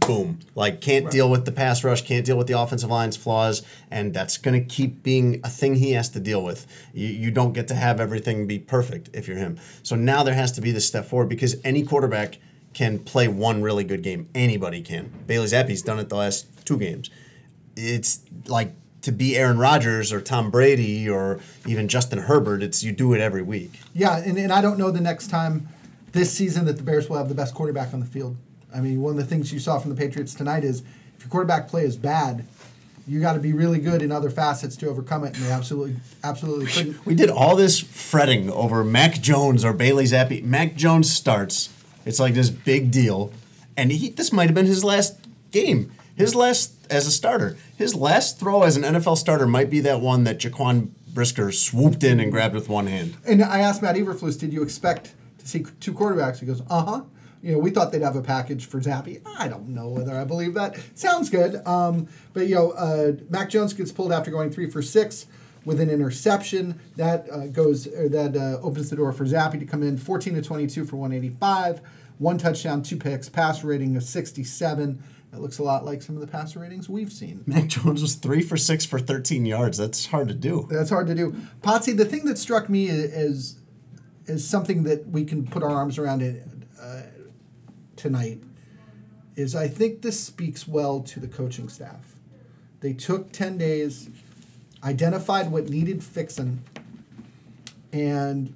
boom, 0.07 0.39
like 0.55 0.81
can't 0.81 1.09
deal 1.11 1.29
with 1.29 1.45
the 1.45 1.51
pass 1.51 1.83
rush, 1.83 2.01
can't 2.01 2.25
deal 2.25 2.37
with 2.37 2.47
the 2.47 2.59
offensive 2.59 2.89
line's 2.89 3.17
flaws, 3.17 3.61
and 3.89 4.13
that's 4.13 4.37
going 4.37 4.59
to 4.59 4.65
keep 4.65 5.03
being 5.03 5.41
a 5.43 5.49
thing 5.49 5.75
he 5.75 5.91
has 5.91 6.09
to 6.09 6.19
deal 6.19 6.43
with. 6.43 6.67
You, 6.93 7.07
you 7.07 7.31
don't 7.31 7.53
get 7.53 7.67
to 7.69 7.75
have 7.75 7.99
everything 7.99 8.47
be 8.47 8.59
perfect 8.59 9.09
if 9.13 9.27
you're 9.27 9.37
him. 9.37 9.59
So 9.83 9.95
now 9.95 10.23
there 10.23 10.35
has 10.35 10.51
to 10.53 10.61
be 10.61 10.71
this 10.71 10.85
step 10.85 11.05
forward 11.05 11.29
because 11.29 11.55
any 11.63 11.83
quarterback 11.83 12.37
can 12.73 12.99
play 12.99 13.27
one 13.27 13.61
really 13.61 13.83
good 13.83 14.03
game. 14.03 14.29
Anybody 14.35 14.81
can. 14.81 15.11
Bailey 15.25 15.47
Zappe's 15.47 15.81
done 15.81 15.97
it 15.97 16.09
the 16.09 16.17
last 16.17 16.65
two 16.65 16.77
games. 16.77 17.09
It's 17.75 18.21
like 18.47 18.73
to 19.01 19.11
be 19.11 19.37
Aaron 19.37 19.57
Rodgers 19.57 20.11
or 20.11 20.19
Tom 20.19 20.51
Brady 20.51 21.09
or 21.09 21.39
even 21.65 21.87
Justin 21.87 22.19
Herbert. 22.19 22.63
It's 22.63 22.83
you 22.83 22.91
do 22.91 23.13
it 23.13 23.21
every 23.21 23.43
week. 23.43 23.79
Yeah, 23.93 24.17
and, 24.17 24.37
and 24.37 24.51
I 24.51 24.61
don't 24.61 24.77
know 24.77 24.91
the 24.91 24.99
next 24.99 25.27
time 25.27 25.69
this 26.11 26.31
season 26.31 26.65
that 26.65 26.77
the 26.77 26.83
Bears 26.83 27.07
will 27.07 27.17
have 27.17 27.29
the 27.29 27.35
best 27.35 27.53
quarterback 27.53 27.93
on 27.93 27.99
the 27.99 28.05
field. 28.05 28.35
I 28.75 28.81
mean, 28.81 29.01
one 29.01 29.11
of 29.11 29.17
the 29.17 29.25
things 29.25 29.53
you 29.53 29.59
saw 29.59 29.79
from 29.79 29.89
the 29.89 29.95
Patriots 29.95 30.33
tonight 30.33 30.63
is 30.63 30.81
if 31.17 31.23
your 31.23 31.29
quarterback 31.29 31.69
play 31.69 31.83
is 31.85 31.95
bad, 31.95 32.45
you 33.07 33.21
got 33.21 33.33
to 33.33 33.39
be 33.39 33.53
really 33.53 33.79
good 33.79 34.01
in 34.01 34.11
other 34.11 34.29
facets 34.29 34.75
to 34.77 34.89
overcome 34.89 35.23
it, 35.23 35.35
and 35.35 35.45
they 35.45 35.51
absolutely, 35.51 35.95
absolutely 36.23 36.65
couldn't. 36.65 37.05
We 37.05 37.15
did 37.15 37.29
all 37.29 37.55
this 37.55 37.79
fretting 37.79 38.49
over 38.49 38.83
Mac 38.83 39.21
Jones 39.21 39.63
or 39.63 39.73
Bailey 39.73 40.05
Zappe. 40.05 40.43
Mac 40.43 40.75
Jones 40.75 41.09
starts. 41.09 41.69
It's 42.05 42.19
like 42.19 42.33
this 42.33 42.49
big 42.49 42.91
deal, 42.91 43.31
and 43.77 43.91
he 43.91 44.09
this 44.09 44.33
might 44.33 44.45
have 44.45 44.55
been 44.55 44.65
his 44.65 44.83
last 44.83 45.17
game, 45.51 45.91
his 46.15 46.35
last 46.35 46.73
as 46.91 47.07
a 47.07 47.11
starter. 47.11 47.57
His 47.77 47.95
last 47.95 48.39
throw 48.39 48.63
as 48.63 48.75
an 48.75 48.83
NFL 48.83 49.17
starter 49.17 49.47
might 49.47 49.69
be 49.69 49.79
that 49.81 50.01
one 50.01 50.23
that 50.25 50.39
Jaquan 50.39 50.89
Brisker 51.13 51.51
swooped 51.51 52.03
in 52.03 52.19
and 52.19 52.31
grabbed 52.31 52.53
with 52.53 52.67
one 52.69 52.87
hand. 52.87 53.15
And 53.25 53.41
I 53.43 53.59
asked 53.59 53.81
Matt 53.81 53.95
Eberflus, 53.95 54.37
did 54.37 54.51
you 54.51 54.61
expect 54.63 55.13
to 55.39 55.47
see 55.47 55.65
two 55.79 55.93
quarterbacks? 55.93 56.39
He 56.39 56.45
goes, 56.45 56.61
uh 56.69 56.83
huh. 56.83 57.01
You 57.45 57.51
know, 57.51 57.59
we 57.59 57.69
thought 57.69 57.91
they'd 57.91 58.01
have 58.01 58.15
a 58.15 58.23
package 58.23 58.65
for 58.65 58.81
Zappe. 58.81 59.21
I 59.37 59.47
don't 59.47 59.67
know 59.67 59.89
whether 59.89 60.15
I 60.19 60.23
believe 60.23 60.55
that. 60.55 60.79
Sounds 60.95 61.29
good. 61.29 61.63
Um, 61.67 62.07
but, 62.33 62.47
you 62.47 62.55
know, 62.55 62.71
uh, 62.71 63.11
Mac 63.29 63.51
Jones 63.51 63.71
gets 63.71 63.91
pulled 63.91 64.11
after 64.11 64.31
going 64.31 64.49
three 64.49 64.67
for 64.67 64.81
six 64.81 65.27
with 65.63 65.79
an 65.79 65.91
interception. 65.91 66.79
That 66.95 67.29
uh, 67.31 67.45
goes, 67.45 67.85
or 67.85 68.09
that 68.09 68.35
uh, 68.35 68.65
opens 68.65 68.89
the 68.89 68.95
door 68.95 69.13
for 69.13 69.25
Zappe 69.25 69.59
to 69.59 69.65
come 69.65 69.83
in 69.83 69.95
14 69.95 70.33
to 70.33 70.41
22 70.41 70.85
for 70.85 70.95
185, 70.95 71.81
one 72.17 72.39
touchdown, 72.39 72.81
two 72.81 72.97
picks, 72.97 73.29
pass 73.29 73.63
rating 73.63 73.95
of 73.95 74.01
67. 74.01 75.03
That 75.29 75.39
looks 75.39 75.59
a 75.59 75.63
lot 75.63 75.85
like 75.85 76.01
some 76.01 76.15
of 76.15 76.21
the 76.21 76.27
passer 76.27 76.61
ratings 76.61 76.89
we've 76.89 77.13
seen. 77.13 77.43
Mac 77.45 77.67
Jones 77.67 78.01
was 78.01 78.15
three 78.15 78.41
for 78.41 78.57
six 78.57 78.85
for 78.85 78.97
13 78.97 79.45
yards. 79.45 79.77
That's 79.77 80.07
hard 80.07 80.29
to 80.29 80.33
do. 80.33 80.67
That's 80.71 80.89
hard 80.89 81.05
to 81.07 81.13
do. 81.13 81.35
Potsy, 81.61 81.95
the 81.95 82.05
thing 82.05 82.25
that 82.25 82.39
struck 82.39 82.69
me 82.69 82.87
is 82.87 83.59
is 84.25 84.47
something 84.47 84.81
that 84.85 85.07
we 85.09 85.23
can 85.23 85.45
put 85.45 85.61
our 85.61 85.69
arms 85.69 85.99
around 85.99 86.23
it 86.23 86.43
uh, 86.81 87.01
tonight. 87.95 88.41
Is 89.35 89.55
I 89.55 89.67
think 89.67 90.01
this 90.01 90.19
speaks 90.19 90.67
well 90.67 91.01
to 91.01 91.19
the 91.19 91.27
coaching 91.27 91.67
staff. 91.69 92.15
They 92.79 92.93
took 92.93 93.31
ten 93.31 93.57
days, 93.57 94.09
identified 94.83 95.51
what 95.51 95.69
needed 95.69 96.03
fixing, 96.03 96.61
and 97.91 98.53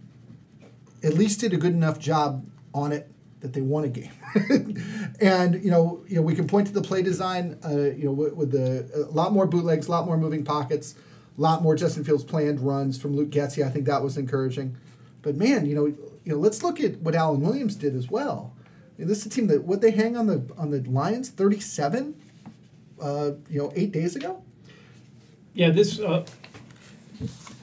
at 1.04 1.14
least 1.14 1.42
did 1.42 1.54
a 1.54 1.58
good 1.58 1.74
enough 1.74 2.00
job 2.00 2.46
on 2.74 2.92
it 2.92 3.10
that 3.42 3.54
they 3.54 3.62
won 3.62 3.86
a 3.86 3.88
game. 3.88 4.12
and 5.22 5.64
you 5.64 5.72
know, 5.72 6.04
you 6.08 6.16
know, 6.16 6.22
we 6.22 6.36
can 6.36 6.48
point 6.48 6.68
to 6.68 6.74
the 6.74 6.82
play 6.82 7.02
design. 7.02 7.58
Uh, 7.64 7.92
you 7.92 8.06
know, 8.06 8.12
with, 8.12 8.34
with 8.34 8.52
the 8.52 9.08
a 9.10 9.12
lot 9.12 9.34
more 9.34 9.46
bootlegs, 9.46 9.88
a 9.88 9.92
lot 9.92 10.06
more 10.06 10.18
moving 10.18 10.44
pockets, 10.44 10.96
a 11.38 11.42
lot 11.42 11.62
more 11.62 11.76
Justin 11.76 12.04
Fields 12.04 12.24
planned 12.24 12.60
runs 12.60 13.00
from 13.02 13.16
Luke 13.16 13.30
Getsy. 13.30 13.66
I 13.66 13.70
think 13.70 13.86
that 13.86 14.04
was 14.04 14.18
encouraging. 14.18 14.78
But 15.22 15.36
man, 15.36 15.66
you 15.66 15.76
know, 15.76 15.86
you 15.86 16.34
know, 16.34 16.38
let's 16.38 16.64
look 16.64 16.80
at 16.80 16.98
what 16.98 17.16
Alan 17.16 17.42
Williams 17.42 17.76
did 17.76 17.96
as 17.96 18.10
well. 18.10 18.54
I 19.00 19.04
mean, 19.04 19.08
this 19.08 19.20
is 19.20 19.28
a 19.28 19.30
team 19.30 19.48
that 19.48 19.64
what 19.64 19.80
they 19.80 19.92
hang 19.92 20.18
on 20.18 20.28
the 20.28 20.44
on 20.58 20.72
the 20.72 20.82
Lions 20.82 21.30
thirty 21.30 21.62
seven. 21.62 22.16
Uh, 23.00 23.32
you 23.50 23.58
know, 23.60 23.72
eight 23.78 23.94
days 23.94 24.18
ago. 24.18 24.44
Yeah, 25.54 25.70
this. 25.70 26.02
Uh, 26.02 26.26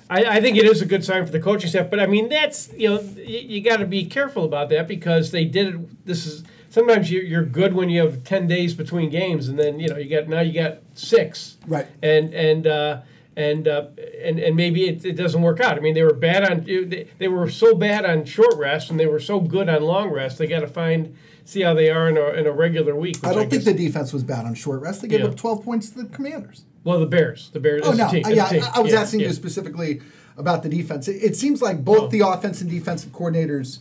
I, 0.08 0.24
I 0.24 0.40
think 0.40 0.56
it 0.56 0.64
is 0.64 0.80
a 0.80 0.86
good 0.86 1.04
sign 1.04 1.26
for 1.26 1.32
the 1.32 1.40
coaching 1.40 1.68
staff, 1.68 1.90
but 1.90 2.00
I 2.00 2.06
mean 2.06 2.30
that's 2.30 2.72
you 2.72 2.88
know 2.88 3.00
you, 3.16 3.38
you 3.38 3.60
got 3.60 3.78
to 3.78 3.86
be 3.86 4.06
careful 4.06 4.46
about 4.46 4.70
that 4.70 4.88
because 4.88 5.32
they 5.32 5.44
did 5.44 5.74
it. 5.74 6.06
This 6.06 6.24
is 6.24 6.42
sometimes 6.70 7.10
you're, 7.10 7.22
you're 7.22 7.44
good 7.44 7.74
when 7.74 7.90
you 7.90 8.00
have 8.00 8.24
ten 8.24 8.46
days 8.46 8.72
between 8.72 9.10
games, 9.10 9.46
and 9.46 9.58
then 9.58 9.78
you 9.78 9.90
know 9.90 9.98
you 9.98 10.08
got 10.08 10.26
now 10.26 10.40
you 10.40 10.54
got 10.54 10.78
six. 10.94 11.58
Right. 11.66 11.86
And 12.02 12.32
and 12.32 12.66
uh, 12.66 13.00
and 13.36 13.68
uh, 13.68 13.86
and 14.22 14.38
and 14.38 14.56
maybe 14.56 14.88
it, 14.88 15.04
it 15.04 15.12
doesn't 15.16 15.42
work 15.42 15.60
out. 15.60 15.76
I 15.76 15.80
mean, 15.80 15.94
they 15.94 16.02
were 16.02 16.14
bad 16.14 16.42
on 16.50 16.64
they, 16.64 17.06
they 17.18 17.28
were 17.28 17.48
so 17.50 17.74
bad 17.74 18.04
on 18.04 18.24
short 18.24 18.56
rest, 18.56 18.90
and 18.90 18.98
they 18.98 19.06
were 19.06 19.20
so 19.20 19.40
good 19.40 19.68
on 19.68 19.82
long 19.82 20.10
rest. 20.10 20.38
They 20.38 20.46
got 20.46 20.60
to 20.60 20.66
find 20.68 21.14
see 21.44 21.60
how 21.62 21.74
they 21.74 21.90
are 21.90 22.08
in 22.08 22.16
a, 22.16 22.26
in 22.40 22.46
a 22.46 22.50
regular 22.50 22.96
week. 22.96 23.18
I 23.22 23.32
don't 23.32 23.48
think 23.48 23.62
the 23.64 23.72
defense 23.74 24.12
was 24.12 24.24
bad 24.24 24.46
on 24.46 24.54
short 24.54 24.80
rest. 24.82 25.02
They 25.02 25.08
gave 25.08 25.20
Yeah. 25.20 25.26
up 25.26 25.36
12 25.36 25.62
points 25.64 25.90
to 25.90 26.02
the 26.02 26.08
Commanders. 26.08 26.64
well 26.82 26.98
the 26.98 27.06
Bears 27.06 27.50
the 27.52 27.60
Bears. 27.60 27.82
Oh 27.84 27.92
no, 27.92 28.10
team, 28.10 28.24
yeah. 28.28 28.46
I, 28.46 28.72
I 28.76 28.80
was 28.80 28.92
Yeah, 28.92 29.00
asking 29.02 29.20
yeah. 29.20 29.28
you 29.28 29.32
specifically 29.32 30.00
about 30.36 30.62
the 30.64 30.68
defense. 30.68 31.06
It, 31.06 31.22
it 31.22 31.36
seems 31.36 31.62
like 31.62 31.84
both 31.84 32.04
Oh. 32.04 32.08
the 32.08 32.20
offense 32.20 32.60
and 32.62 32.68
defensive 32.70 33.12
coordinators 33.12 33.78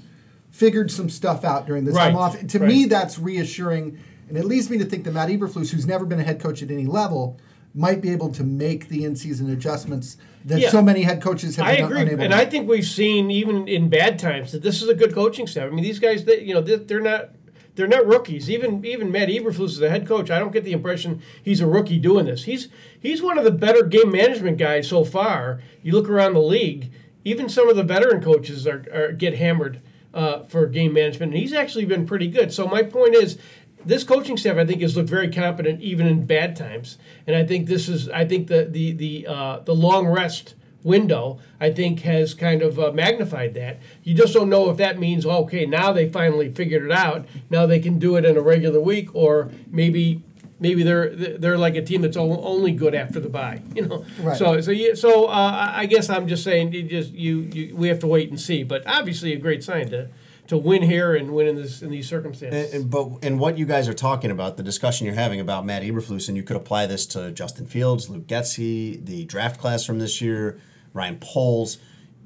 figured 0.51 0.91
some 0.91 1.09
stuff 1.09 1.43
out 1.43 1.65
during 1.65 1.85
this 1.85 1.95
Right, 1.95 2.07
time 2.09 2.15
off. 2.17 2.39
To 2.47 2.59
right. 2.59 2.67
me, 2.67 2.85
that's 2.85 3.17
reassuring, 3.19 3.97
and 4.29 4.37
it 4.37 4.45
leads 4.45 4.69
me 4.69 4.77
to 4.77 4.85
think 4.85 5.03
that 5.05 5.11
Matt 5.13 5.29
Eberflus, 5.29 5.71
who's 5.71 5.85
never 5.87 6.05
been 6.05 6.19
a 6.19 6.23
head 6.23 6.39
coach 6.39 6.61
at 6.63 6.69
any 6.71 6.85
level, 6.85 7.37
might 7.75 8.01
be 8.01 8.09
able 8.11 8.29
to 8.29 8.43
make 8.43 8.87
the 8.87 9.03
in-season 9.03 9.49
adjustments 9.49 10.15
that 10.45 10.59
Yeah. 10.59 10.69
so 10.69 10.81
many 10.81 11.01
head 11.01 11.21
coaches 11.21 11.57
have 11.57 11.65
I 11.67 11.75
been 11.75 11.85
agree, 11.85 12.01
unable 12.01 12.23
and 12.23 12.31
to. 12.31 12.37
I 12.37 12.45
think 12.45 12.69
we've 12.69 12.85
seen 12.85 13.29
even 13.29 13.67
in 13.67 13.89
bad 13.89 14.17
times 14.17 14.53
that 14.53 14.61
this 14.61 14.81
is 14.81 14.87
a 14.87 14.93
good 14.93 15.13
coaching 15.13 15.45
staff. 15.45 15.67
I 15.69 15.75
mean, 15.75 15.83
these 15.83 15.99
guys, 15.99 16.23
they, 16.23 16.39
you 16.39 16.53
know, 16.53 16.61
they're, 16.61 16.77
they're 16.77 17.01
not 17.01 17.31
they're 17.75 17.87
not 17.87 18.07
rookies. 18.07 18.49
Even 18.49 18.85
even 18.85 19.11
Matt 19.11 19.27
Eberflus 19.27 19.65
is 19.71 19.81
a 19.81 19.89
head 19.89 20.07
coach. 20.07 20.31
I 20.31 20.39
don't 20.39 20.53
get 20.53 20.63
the 20.63 20.71
impression 20.71 21.21
he's 21.43 21.59
a 21.59 21.67
rookie 21.67 21.97
doing 21.99 22.25
this. 22.25 22.45
He's 22.45 22.69
he's 22.97 23.21
one 23.21 23.37
of 23.37 23.43
the 23.43 23.51
better 23.51 23.83
game 23.83 24.11
management 24.11 24.57
guys 24.57 24.87
so 24.87 25.03
far. 25.03 25.61
You 25.83 25.91
look 25.91 26.07
around 26.09 26.33
the 26.35 26.41
league, 26.41 26.91
even 27.25 27.49
some 27.49 27.67
of 27.67 27.75
the 27.75 27.83
veteran 27.83 28.21
coaches 28.23 28.65
are, 28.65 28.85
are 28.93 29.11
get 29.11 29.35
hammered 29.35 29.81
uh, 30.13 30.43
for 30.43 30.65
game 30.67 30.93
management, 30.93 31.33
and 31.33 31.41
he's 31.41 31.51
actually 31.51 31.83
been 31.83 32.05
pretty 32.05 32.29
good. 32.29 32.53
So 32.53 32.67
my 32.67 32.83
point 32.83 33.15
is. 33.15 33.37
This 33.85 34.03
coaching 34.03 34.37
staff, 34.37 34.57
I 34.57 34.65
think, 34.65 34.81
has 34.81 34.97
looked 34.97 35.09
very 35.09 35.31
competent 35.31 35.81
even 35.81 36.07
in 36.07 36.25
bad 36.25 36.55
times, 36.55 36.97
and 37.27 37.35
I 37.35 37.45
think 37.45 37.67
this 37.67 37.87
is. 37.87 38.09
I 38.09 38.25
think 38.25 38.47
the 38.47 38.65
the 38.65 38.91
the 38.93 39.27
uh, 39.27 39.59
the 39.59 39.75
long 39.75 40.07
rest 40.07 40.55
window, 40.83 41.39
I 41.59 41.71
think, 41.71 42.01
has 42.01 42.33
kind 42.33 42.61
of 42.61 42.79
uh, 42.79 42.91
magnified 42.91 43.55
that. 43.55 43.79
You 44.03 44.13
just 44.13 44.33
don't 44.33 44.49
know 44.49 44.69
if 44.69 44.77
that 44.77 44.99
means, 44.99 45.25
oh, 45.25 45.43
okay, 45.43 45.65
now 45.65 45.91
they 45.91 46.07
finally 46.07 46.51
figured 46.51 46.83
it 46.83 46.91
out. 46.91 47.25
Now 47.49 47.65
they 47.65 47.79
can 47.79 47.97
do 47.97 48.15
it 48.15 48.23
in 48.23 48.37
a 48.37 48.41
regular 48.41 48.79
week, 48.79 49.09
or 49.13 49.51
maybe 49.69 50.23
maybe 50.59 50.83
they're 50.83 51.09
they're 51.37 51.57
like 51.57 51.75
a 51.75 51.81
team 51.81 52.01
that's 52.01 52.17
only 52.17 52.71
good 52.71 52.95
after 52.95 53.19
the 53.19 53.29
bye. 53.29 53.61
You 53.75 53.87
know. 53.87 54.05
Right. 54.19 54.37
So 54.37 54.61
so 54.61 54.71
you, 54.71 54.95
so 54.95 55.25
uh, 55.25 55.29
I 55.29 55.81
I 55.81 55.85
guess 55.85 56.09
I'm 56.09 56.27
just 56.27 56.43
saying, 56.43 56.71
you 56.73 56.83
just 56.83 57.11
you, 57.11 57.39
you 57.39 57.75
we 57.75 57.87
have 57.89 57.99
to 57.99 58.07
wait 58.07 58.29
and 58.29 58.39
see. 58.39 58.63
But 58.63 58.83
obviously, 58.87 59.33
a 59.33 59.37
great 59.37 59.63
sign 59.63 59.89
to 59.89 60.09
to 60.47 60.57
win 60.57 60.81
here 60.83 61.15
and 61.15 61.31
win 61.33 61.47
in 61.47 61.55
this 61.55 61.81
in 61.81 61.89
these 61.89 62.07
circumstances. 62.07 62.73
And, 62.73 62.83
and- 62.83 62.91
but 62.91 63.09
and 63.23 63.39
what 63.39 63.57
you 63.57 63.65
guys 63.65 63.87
are 63.87 63.93
talking 63.93 64.31
about, 64.31 64.57
the 64.57 64.63
discussion 64.63 65.05
you're 65.05 65.15
having 65.15 65.39
about 65.39 65.65
Matt 65.65 65.83
Eberflus, 65.83 66.27
and 66.27 66.37
you 66.37 66.43
could 66.43 66.57
apply 66.57 66.85
this 66.85 67.05
to 67.07 67.31
Justin 67.31 67.65
Fields, 67.65 68.09
Luke 68.09 68.27
Getsy, 68.27 69.03
the 69.05 69.25
draft 69.25 69.59
class 69.59 69.85
from 69.85 69.99
this 69.99 70.21
year, 70.21 70.59
Ryan 70.93 71.17
Poles. 71.19 71.77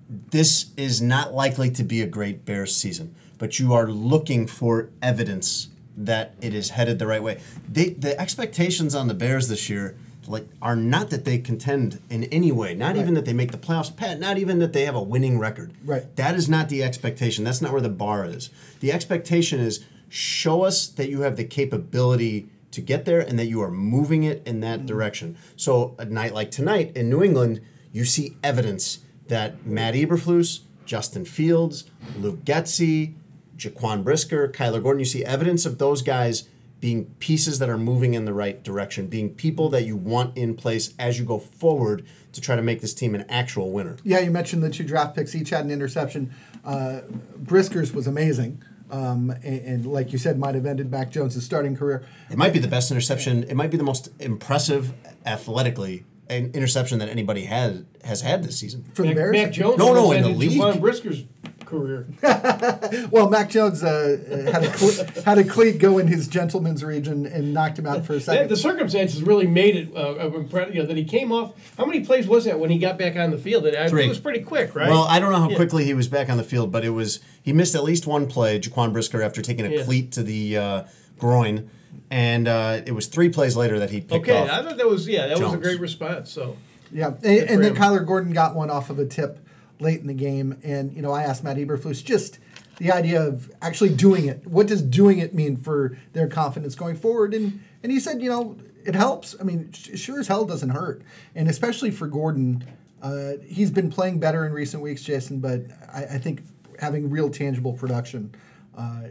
This 0.09 0.71
is 0.75 1.01
not 1.01 1.33
likely 1.33 1.69
to 1.71 1.83
be 1.83 2.01
a 2.01 2.07
great 2.07 2.43
Bears 2.43 2.75
season, 2.75 3.15
but 3.37 3.59
you 3.59 3.73
are 3.73 3.87
looking 3.87 4.47
for 4.47 4.89
evidence 5.01 5.69
that 5.95 6.33
it 6.41 6.53
is 6.53 6.71
headed 6.71 6.97
the 6.97 7.05
right 7.05 7.21
way. 7.21 7.39
They, 7.71 7.89
the 7.89 8.19
expectations 8.19 8.95
on 8.95 9.07
the 9.07 9.13
Bears 9.13 9.49
this 9.49 9.69
year 9.69 9.97
like 10.29 10.47
are 10.61 10.75
not 10.75 11.09
that 11.09 11.25
they 11.25 11.39
contend 11.39 11.99
in 12.09 12.25
any 12.25 12.51
way, 12.51 12.75
not 12.75 12.95
even 12.95 13.15
that 13.15 13.25
they 13.25 13.33
make 13.33 13.51
the 13.51 13.57
playoffs, 13.57 13.93
Pat, 13.93 14.19
not 14.19 14.37
even 14.37 14.59
that 14.59 14.73
they 14.73 14.85
have 14.85 14.95
a 14.95 15.01
winning 15.01 15.39
record. 15.39 15.73
Right. 15.83 16.15
That 16.15 16.35
is 16.35 16.47
not 16.47 16.69
the 16.69 16.83
expectation. 16.83 17.43
That's 17.43 17.61
not 17.61 17.71
where 17.71 17.81
the 17.81 17.89
bar 17.89 18.25
is. 18.25 18.51
The 18.79 18.91
expectation 18.91 19.59
is 19.59 19.83
show 20.07 20.61
us 20.61 20.87
that 20.87 21.09
you 21.09 21.21
have 21.21 21.35
the 21.35 21.43
capability 21.43 22.47
to 22.71 22.81
get 22.81 23.05
there 23.05 23.19
and 23.19 23.39
that 23.39 23.47
you 23.47 23.59
are 23.61 23.71
moving 23.71 24.23
it 24.23 24.43
in 24.45 24.59
that 24.59 24.79
mm-hmm. 24.79 24.87
direction. 24.87 25.37
So 25.55 25.95
a 25.97 26.05
night 26.05 26.35
like 26.35 26.51
tonight 26.51 26.95
in 26.95 27.09
New 27.09 27.23
England, 27.23 27.61
you 27.91 28.05
see 28.05 28.37
evidence 28.43 28.99
that 29.29 29.65
Matt 29.65 29.95
Eberflus, 29.95 30.61
Justin 30.85 31.25
Fields, 31.25 31.89
Luke 32.19 32.45
Getsy, 32.45 33.15
Jaquan 33.57 34.03
Brisker, 34.03 34.47
Kyler 34.47 34.81
Gordon, 34.81 34.99
you 34.99 35.05
see 35.05 35.25
evidence 35.25 35.65
of 35.65 35.79
those 35.79 36.03
guys 36.03 36.47
being 36.79 37.05
pieces 37.19 37.59
that 37.59 37.69
are 37.69 37.77
moving 37.77 38.13
in 38.13 38.25
the 38.25 38.33
right 38.33 38.63
direction, 38.63 39.07
being 39.07 39.33
people 39.33 39.69
that 39.69 39.83
you 39.83 39.95
want 39.95 40.37
in 40.37 40.55
place 40.55 40.93
as 40.97 41.19
you 41.19 41.25
go 41.25 41.39
forward 41.39 42.05
to 42.31 42.41
try 42.41 42.55
to 42.55 42.61
make 42.61 42.81
this 42.81 42.93
team 42.93 43.15
an 43.15 43.25
actual 43.29 43.71
winner. 43.71 43.97
Yeah, 44.03 44.19
you 44.19 44.31
mentioned 44.31 44.63
the 44.63 44.69
two 44.69 44.83
draft 44.83 45.15
picks. 45.15 45.35
Each 45.35 45.49
had 45.49 45.65
an 45.65 45.71
interception. 45.71 46.33
Uh, 46.63 47.01
Brisker's 47.37 47.93
was 47.93 48.07
amazing. 48.07 48.63
Um, 48.91 49.29
and, 49.43 49.43
and 49.43 49.85
like 49.85 50.11
you 50.11 50.17
said, 50.17 50.39
might 50.39 50.55
have 50.55 50.65
ended 50.65 50.89
Mac 50.89 51.11
Jones' 51.11 51.43
starting 51.43 51.75
career. 51.75 52.05
It 52.29 52.37
might 52.37 52.53
be 52.53 52.59
the 52.59 52.67
best 52.67 52.89
interception. 52.91 53.43
It 53.43 53.55
might 53.55 53.71
be 53.71 53.77
the 53.77 53.83
most 53.83 54.09
impressive 54.19 54.93
athletically 55.25 56.05
an 56.29 56.51
interception 56.53 56.99
that 56.99 57.09
anybody 57.09 57.45
has 57.45 57.83
has 58.03 58.21
had 58.21 58.43
this 58.43 58.57
season. 58.57 58.85
For 58.93 59.01
the 59.01 59.09
Mac, 59.09 59.15
Bears? 59.15 59.33
Mac 59.33 59.51
Jones 59.51 59.77
No, 59.77 59.93
no, 59.93 60.11
in 60.11 60.21
the 60.21 60.29
ended 60.29 60.39
league. 60.39 60.81
Brisker's 60.81 61.23
career. 61.69 62.05
Well, 63.11 63.29
Mac 63.29 63.49
Jones 63.49 63.83
uh, 63.83 64.17
had, 64.51 64.63
a 64.63 64.71
cle- 64.71 65.23
had 65.25 65.37
a 65.37 65.43
cleat 65.43 65.79
go 65.79 65.97
in 65.99 66.07
his 66.07 66.27
gentleman's 66.27 66.83
region 66.83 67.25
and 67.25 67.53
knocked 67.53 67.77
him 67.79 67.85
out 67.85 68.05
for 68.05 68.13
a 68.13 68.19
second. 68.19 68.49
the 68.49 68.55
circumstances 68.57 69.21
really 69.23 69.47
made 69.47 69.75
it 69.75 69.95
uh, 69.95 70.15
of 70.15 70.33
you 70.73 70.81
know, 70.81 70.85
that 70.85 70.97
he 70.97 71.03
came 71.03 71.31
off. 71.31 71.53
How 71.77 71.85
many 71.85 72.01
plays 72.01 72.27
was 72.27 72.45
that 72.45 72.59
when 72.59 72.69
he 72.69 72.77
got 72.79 72.97
back 72.97 73.15
on 73.15 73.31
the 73.31 73.37
field? 73.37 73.65
It, 73.65 73.89
Three. 73.89 74.05
it 74.05 74.09
was 74.09 74.19
pretty 74.19 74.41
quick, 74.41 74.75
right? 74.75 74.89
Well, 74.89 75.03
I 75.03 75.19
don't 75.19 75.31
know 75.31 75.39
how 75.39 75.49
Yeah. 75.49 75.55
quickly 75.55 75.85
he 75.85 75.93
was 75.93 76.07
back 76.07 76.29
on 76.29 76.37
the 76.37 76.43
field, 76.43 76.71
but 76.71 76.83
it 76.83 76.89
was 76.89 77.19
he 77.41 77.53
missed 77.53 77.75
at 77.75 77.83
least 77.83 78.07
one 78.07 78.27
play, 78.27 78.59
Jaquan 78.59 78.91
Brisker, 78.93 79.21
after 79.21 79.41
taking 79.41 79.65
a 79.65 79.69
Yeah. 79.69 79.83
cleat 79.83 80.11
to 80.13 80.23
the 80.23 80.57
uh, 80.57 80.83
groin, 81.17 81.69
and 82.09 82.47
uh, 82.47 82.81
it 82.85 82.91
was 82.93 83.07
three 83.07 83.29
plays 83.29 83.55
later 83.55 83.79
that 83.79 83.89
he 83.91 84.01
picked 84.01 84.27
Okay, 84.27 84.37
off. 84.37 84.49
I 84.49 84.63
thought 84.63 84.77
that 84.77 84.87
was 84.87 85.07
yeah, 85.07 85.27
that 85.27 85.39
was 85.39 85.53
a 85.53 85.57
great 85.57 85.79
response. 85.79 86.31
So 86.31 86.57
Yeah, 86.91 87.07
and, 87.07 87.25
and 87.25 87.63
then 87.63 87.75
him. 87.75 87.81
Kyler 87.81 88.05
Gordon 88.05 88.33
got 88.33 88.55
one 88.55 88.69
off 88.69 88.89
of 88.89 88.99
a 88.99 89.05
tip 89.05 89.39
late 89.79 90.01
in 90.01 90.07
the 90.07 90.13
game, 90.13 90.59
and 90.63 90.93
you 90.93 91.01
know 91.01 91.11
I 91.11 91.23
asked 91.23 91.43
Matt 91.43 91.57
Eberflus 91.57 92.03
just 92.03 92.39
the 92.77 92.91
idea 92.91 93.21
of 93.21 93.51
actually 93.61 93.89
doing 93.89 94.27
it. 94.27 94.45
What 94.47 94.67
does 94.67 94.81
doing 94.81 95.19
it 95.19 95.33
mean 95.33 95.57
for 95.57 95.97
their 96.13 96.27
confidence 96.27 96.75
going 96.75 96.95
forward? 96.95 97.33
And 97.33 97.63
and 97.83 97.91
he 97.91 97.99
said, 97.99 98.21
you 98.21 98.29
know, 98.29 98.57
it 98.85 98.95
helps. 98.95 99.35
I 99.39 99.43
mean, 99.43 99.71
sure 99.71 100.19
as 100.19 100.27
hell 100.27 100.45
doesn't 100.45 100.69
hurt, 100.69 101.01
and 101.35 101.47
especially 101.47 101.91
for 101.91 102.07
Gordon, 102.07 102.63
uh, 103.01 103.33
he's 103.45 103.71
been 103.71 103.89
playing 103.89 104.19
better 104.19 104.45
in 104.45 104.53
recent 104.53 104.83
weeks, 104.83 105.01
Jason. 105.03 105.39
But 105.39 105.63
I, 105.93 106.03
I 106.03 106.17
think 106.17 106.41
having 106.79 107.09
real 107.09 107.29
tangible 107.29 107.73
production 107.73 108.33
uh, 108.77 109.03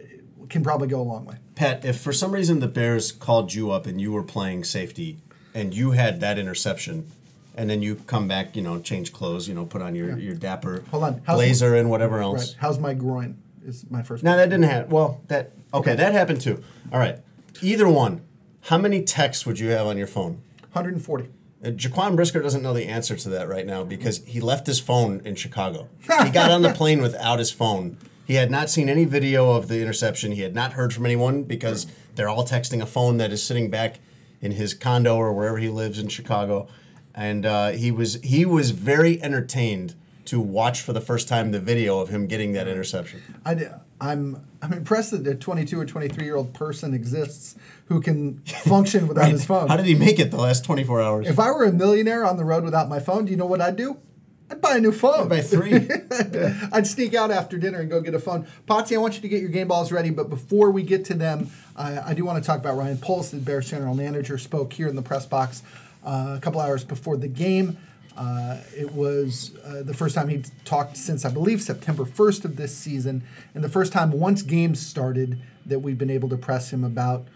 can 0.48 0.62
probably 0.62 0.88
go 0.88 1.00
a 1.00 1.02
long 1.02 1.24
way. 1.26 1.36
Pat, 1.54 1.84
if 1.84 2.00
for 2.00 2.12
some 2.12 2.32
reason 2.32 2.60
the 2.60 2.68
Bears 2.68 3.12
called 3.12 3.54
you 3.54 3.70
up 3.70 3.86
and 3.86 4.00
you 4.00 4.12
were 4.12 4.22
playing 4.22 4.64
safety 4.64 5.18
and 5.54 5.74
you 5.74 5.92
had 5.92 6.20
that 6.20 6.38
interception, 6.38 7.10
and 7.58 7.68
then 7.68 7.82
you 7.82 7.96
come 7.96 8.28
back, 8.28 8.54
you 8.54 8.62
know, 8.62 8.78
change 8.80 9.12
clothes, 9.12 9.48
you 9.48 9.54
know, 9.54 9.66
put 9.66 9.82
on 9.82 9.94
your, 9.96 10.16
your 10.16 10.34
dapper 10.34 10.84
Hold 10.92 11.02
on. 11.04 11.22
How's- 11.26 11.36
blazer 11.36 11.74
and 11.74 11.90
whatever 11.90 12.20
else. 12.20 12.54
Right? 12.54 12.56
How's 12.60 12.78
my 12.78 12.94
groin? 12.94 13.36
Is 13.66 13.84
my 13.90 14.02
first. 14.02 14.22
No, 14.22 14.36
that 14.36 14.48
didn't 14.48 14.64
happen. 14.64 14.90
Well, 14.90 15.20
that 15.26 15.50
okay, 15.74 15.94
that 15.94 16.12
happened 16.12 16.40
too. 16.40 16.62
All 16.90 16.98
right, 16.98 17.18
either 17.60 17.86
one. 17.86 18.22
How 18.62 18.78
many 18.78 19.02
texts 19.02 19.44
would 19.44 19.58
you 19.58 19.70
have 19.70 19.86
on 19.86 19.98
your 19.98 20.06
phone? 20.06 20.40
140. 20.72 21.28
Uh, 21.64 21.68
Jaquan 21.70 22.16
Brisker 22.16 22.40
doesn't 22.40 22.62
know 22.62 22.72
the 22.72 22.86
answer 22.86 23.16
to 23.16 23.28
that 23.30 23.48
right 23.48 23.66
now 23.66 23.82
because 23.82 24.24
he 24.24 24.40
left 24.40 24.66
his 24.66 24.78
phone 24.78 25.20
in 25.24 25.34
Chicago. 25.34 25.88
he 26.02 26.30
got 26.30 26.50
on 26.50 26.62
the 26.62 26.72
plane 26.74 27.02
without 27.02 27.38
his 27.38 27.50
phone. 27.50 27.98
He 28.26 28.34
had 28.34 28.50
not 28.50 28.70
seen 28.70 28.88
any 28.88 29.04
video 29.04 29.50
of 29.52 29.68
the 29.68 29.80
interception. 29.80 30.32
He 30.32 30.42
had 30.42 30.54
not 30.54 30.74
heard 30.74 30.94
from 30.94 31.04
anyone 31.04 31.42
because 31.44 31.86
they're 32.14 32.28
all 32.28 32.46
texting 32.46 32.80
a 32.80 32.86
phone 32.86 33.16
that 33.18 33.32
is 33.32 33.42
sitting 33.42 33.70
back 33.70 33.98
in 34.40 34.52
his 34.52 34.74
condo 34.74 35.16
or 35.16 35.32
wherever 35.32 35.58
he 35.58 35.68
lives 35.68 35.98
in 35.98 36.08
Chicago. 36.08 36.68
And 37.18 37.44
uh, 37.44 37.70
he 37.70 37.90
was 37.90 38.14
he 38.22 38.46
was 38.46 38.70
very 38.70 39.20
entertained 39.20 39.96
to 40.26 40.38
watch 40.38 40.80
for 40.82 40.92
the 40.92 41.00
first 41.00 41.26
time 41.26 41.50
the 41.50 41.58
video 41.58 41.98
of 41.98 42.10
him 42.10 42.28
getting 42.28 42.52
that 42.52 42.68
interception. 42.68 43.20
I, 43.44 43.70
am 44.00 44.46
I'm 44.62 44.72
impressed 44.72 45.10
that 45.10 45.26
a 45.26 45.34
22 45.34 45.80
or 45.80 45.84
23 45.84 46.24
year 46.24 46.36
old 46.36 46.54
person 46.54 46.94
exists 46.94 47.56
who 47.86 48.00
can 48.00 48.38
function 48.44 49.08
without 49.08 49.32
his 49.32 49.44
phone. 49.44 49.66
How 49.66 49.76
did 49.76 49.86
he 49.86 49.96
make 49.96 50.20
it 50.20 50.30
the 50.30 50.36
last 50.36 50.64
24 50.64 51.02
hours? 51.02 51.26
if 51.26 51.40
I 51.40 51.50
were 51.50 51.64
a 51.64 51.72
millionaire 51.72 52.24
on 52.24 52.36
the 52.36 52.44
road 52.44 52.62
without 52.62 52.88
my 52.88 53.00
phone, 53.00 53.24
do 53.24 53.32
you 53.32 53.36
know 53.36 53.46
what 53.46 53.60
I'd 53.60 53.74
do? 53.74 53.96
I'd 54.48 54.60
buy 54.60 54.76
a 54.76 54.80
new 54.80 54.92
phone. 54.92 55.28
By 55.28 55.40
three. 55.40 55.74
I'd 56.72 56.86
sneak 56.86 57.14
out 57.14 57.32
after 57.32 57.58
dinner 57.58 57.80
and 57.80 57.90
go 57.90 58.00
get 58.00 58.14
a 58.14 58.20
phone. 58.20 58.46
Potsy, 58.68 58.94
I 58.94 58.98
want 58.98 59.16
you 59.16 59.22
to 59.22 59.28
get 59.28 59.40
your 59.40 59.50
game 59.50 59.66
balls 59.66 59.90
ready, 59.90 60.10
but 60.10 60.30
before 60.30 60.70
we 60.70 60.84
get 60.84 61.04
to 61.06 61.14
them, 61.14 61.50
I, 61.74 62.10
I 62.10 62.14
do 62.14 62.24
want 62.24 62.42
to 62.42 62.46
talk 62.46 62.60
about 62.60 62.76
Ryan 62.76 62.96
Poles, 62.96 63.32
the 63.32 63.38
Bears 63.38 63.68
general 63.68 63.94
manager, 63.94 64.38
spoke 64.38 64.72
here 64.72 64.86
in 64.86 64.94
the 64.94 65.02
press 65.02 65.26
box 65.26 65.62
uh, 66.08 66.36
a 66.36 66.40
couple 66.40 66.58
hours 66.60 66.84
before 66.84 67.18
the 67.18 67.28
game. 67.28 67.76
Uh, 68.16 68.56
it 68.76 68.90
was 68.92 69.54
uh, 69.64 69.82
the 69.82 69.94
first 69.94 70.14
time 70.14 70.28
he'd 70.28 70.50
talked 70.64 70.96
since, 70.96 71.24
I 71.24 71.30
believe, 71.30 71.62
September 71.62 72.04
1st 72.04 72.46
of 72.46 72.56
this 72.56 72.76
season, 72.76 73.22
and 73.54 73.62
the 73.62 73.68
first 73.68 73.92
time 73.92 74.10
once 74.10 74.42
games 74.42 74.84
started 74.84 75.38
that 75.66 75.80
we've 75.80 75.98
been 75.98 76.10
able 76.10 76.28
to 76.30 76.36
press 76.36 76.72
him 76.72 76.82
about 76.82 77.28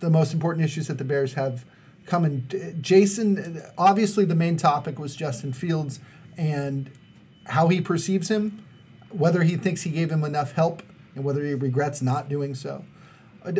the 0.00 0.10
most 0.10 0.32
important 0.32 0.64
issues 0.64 0.86
that 0.88 0.98
the 0.98 1.04
Bears 1.04 1.34
have 1.34 1.64
coming. 2.06 2.46
Jason, 2.80 3.62
obviously, 3.76 4.24
the 4.24 4.34
main 4.34 4.56
topic 4.56 4.98
was 4.98 5.16
Justin 5.16 5.52
Fields 5.52 5.98
and 6.36 6.90
how 7.46 7.68
he 7.68 7.80
perceives 7.80 8.28
him, 8.28 8.62
whether 9.10 9.42
he 9.42 9.56
thinks 9.56 9.82
he 9.82 9.90
gave 9.90 10.12
him 10.12 10.22
enough 10.22 10.52
help, 10.52 10.82
and 11.14 11.24
whether 11.24 11.44
he 11.44 11.54
regrets 11.54 12.00
not 12.02 12.28
doing 12.28 12.54
so. 12.54 12.84
Uh, 13.44 13.52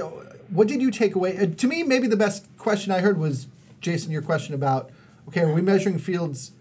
What 0.50 0.68
did 0.68 0.80
you 0.80 0.90
take 0.90 1.14
away? 1.14 1.36
Uh, 1.38 1.46
to 1.46 1.66
me, 1.66 1.82
maybe 1.82 2.06
the 2.06 2.16
best 2.16 2.46
question 2.58 2.92
I 2.92 3.00
heard 3.00 3.18
was 3.18 3.48
Jason, 3.80 4.10
your 4.10 4.22
question 4.22 4.54
about 4.54 4.90
okay, 5.28 5.42
are 5.42 5.52
we 5.52 5.60
measuring 5.60 5.98
Fields 5.98 6.52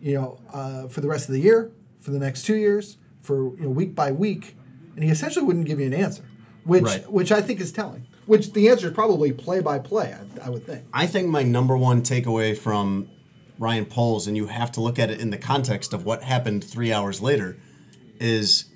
you 0.00 0.14
know, 0.14 0.38
uh, 0.52 0.88
for 0.88 1.00
the 1.00 1.08
rest 1.08 1.28
of 1.28 1.32
the 1.32 1.40
year, 1.40 1.70
for 2.00 2.10
the 2.10 2.18
next 2.18 2.42
two 2.42 2.56
years, 2.56 2.98
for 3.20 3.54
you 3.56 3.62
know, 3.62 3.68
week 3.70 3.94
by 3.94 4.10
week, 4.10 4.56
and 4.96 5.04
he 5.04 5.10
essentially 5.10 5.44
wouldn't 5.44 5.66
give 5.66 5.78
you 5.78 5.86
an 5.86 5.94
answer, 5.94 6.24
which 6.64 6.82
Right. 6.82 7.10
which 7.10 7.30
I 7.30 7.40
think 7.40 7.60
is 7.60 7.72
telling. 7.72 8.06
Which 8.26 8.52
the 8.52 8.68
answer 8.68 8.88
is 8.88 8.94
probably 8.94 9.32
play 9.32 9.60
by 9.60 9.78
play. 9.78 10.14
I, 10.14 10.46
I 10.46 10.50
would 10.50 10.66
think. 10.66 10.84
I 10.92 11.06
think 11.06 11.28
my 11.28 11.42
number 11.42 11.76
one 11.76 12.02
takeaway 12.02 12.56
from 12.56 13.08
Ryan 13.58 13.84
Poles, 13.86 14.26
and 14.26 14.36
you 14.36 14.46
have 14.46 14.72
to 14.72 14.80
look 14.80 14.98
at 14.98 15.10
it 15.10 15.20
in 15.20 15.30
the 15.30 15.38
context 15.38 15.92
of 15.92 16.04
what 16.04 16.22
happened 16.24 16.64
three 16.64 16.92
hours 16.92 17.20
later, 17.20 17.56
is 18.18 18.66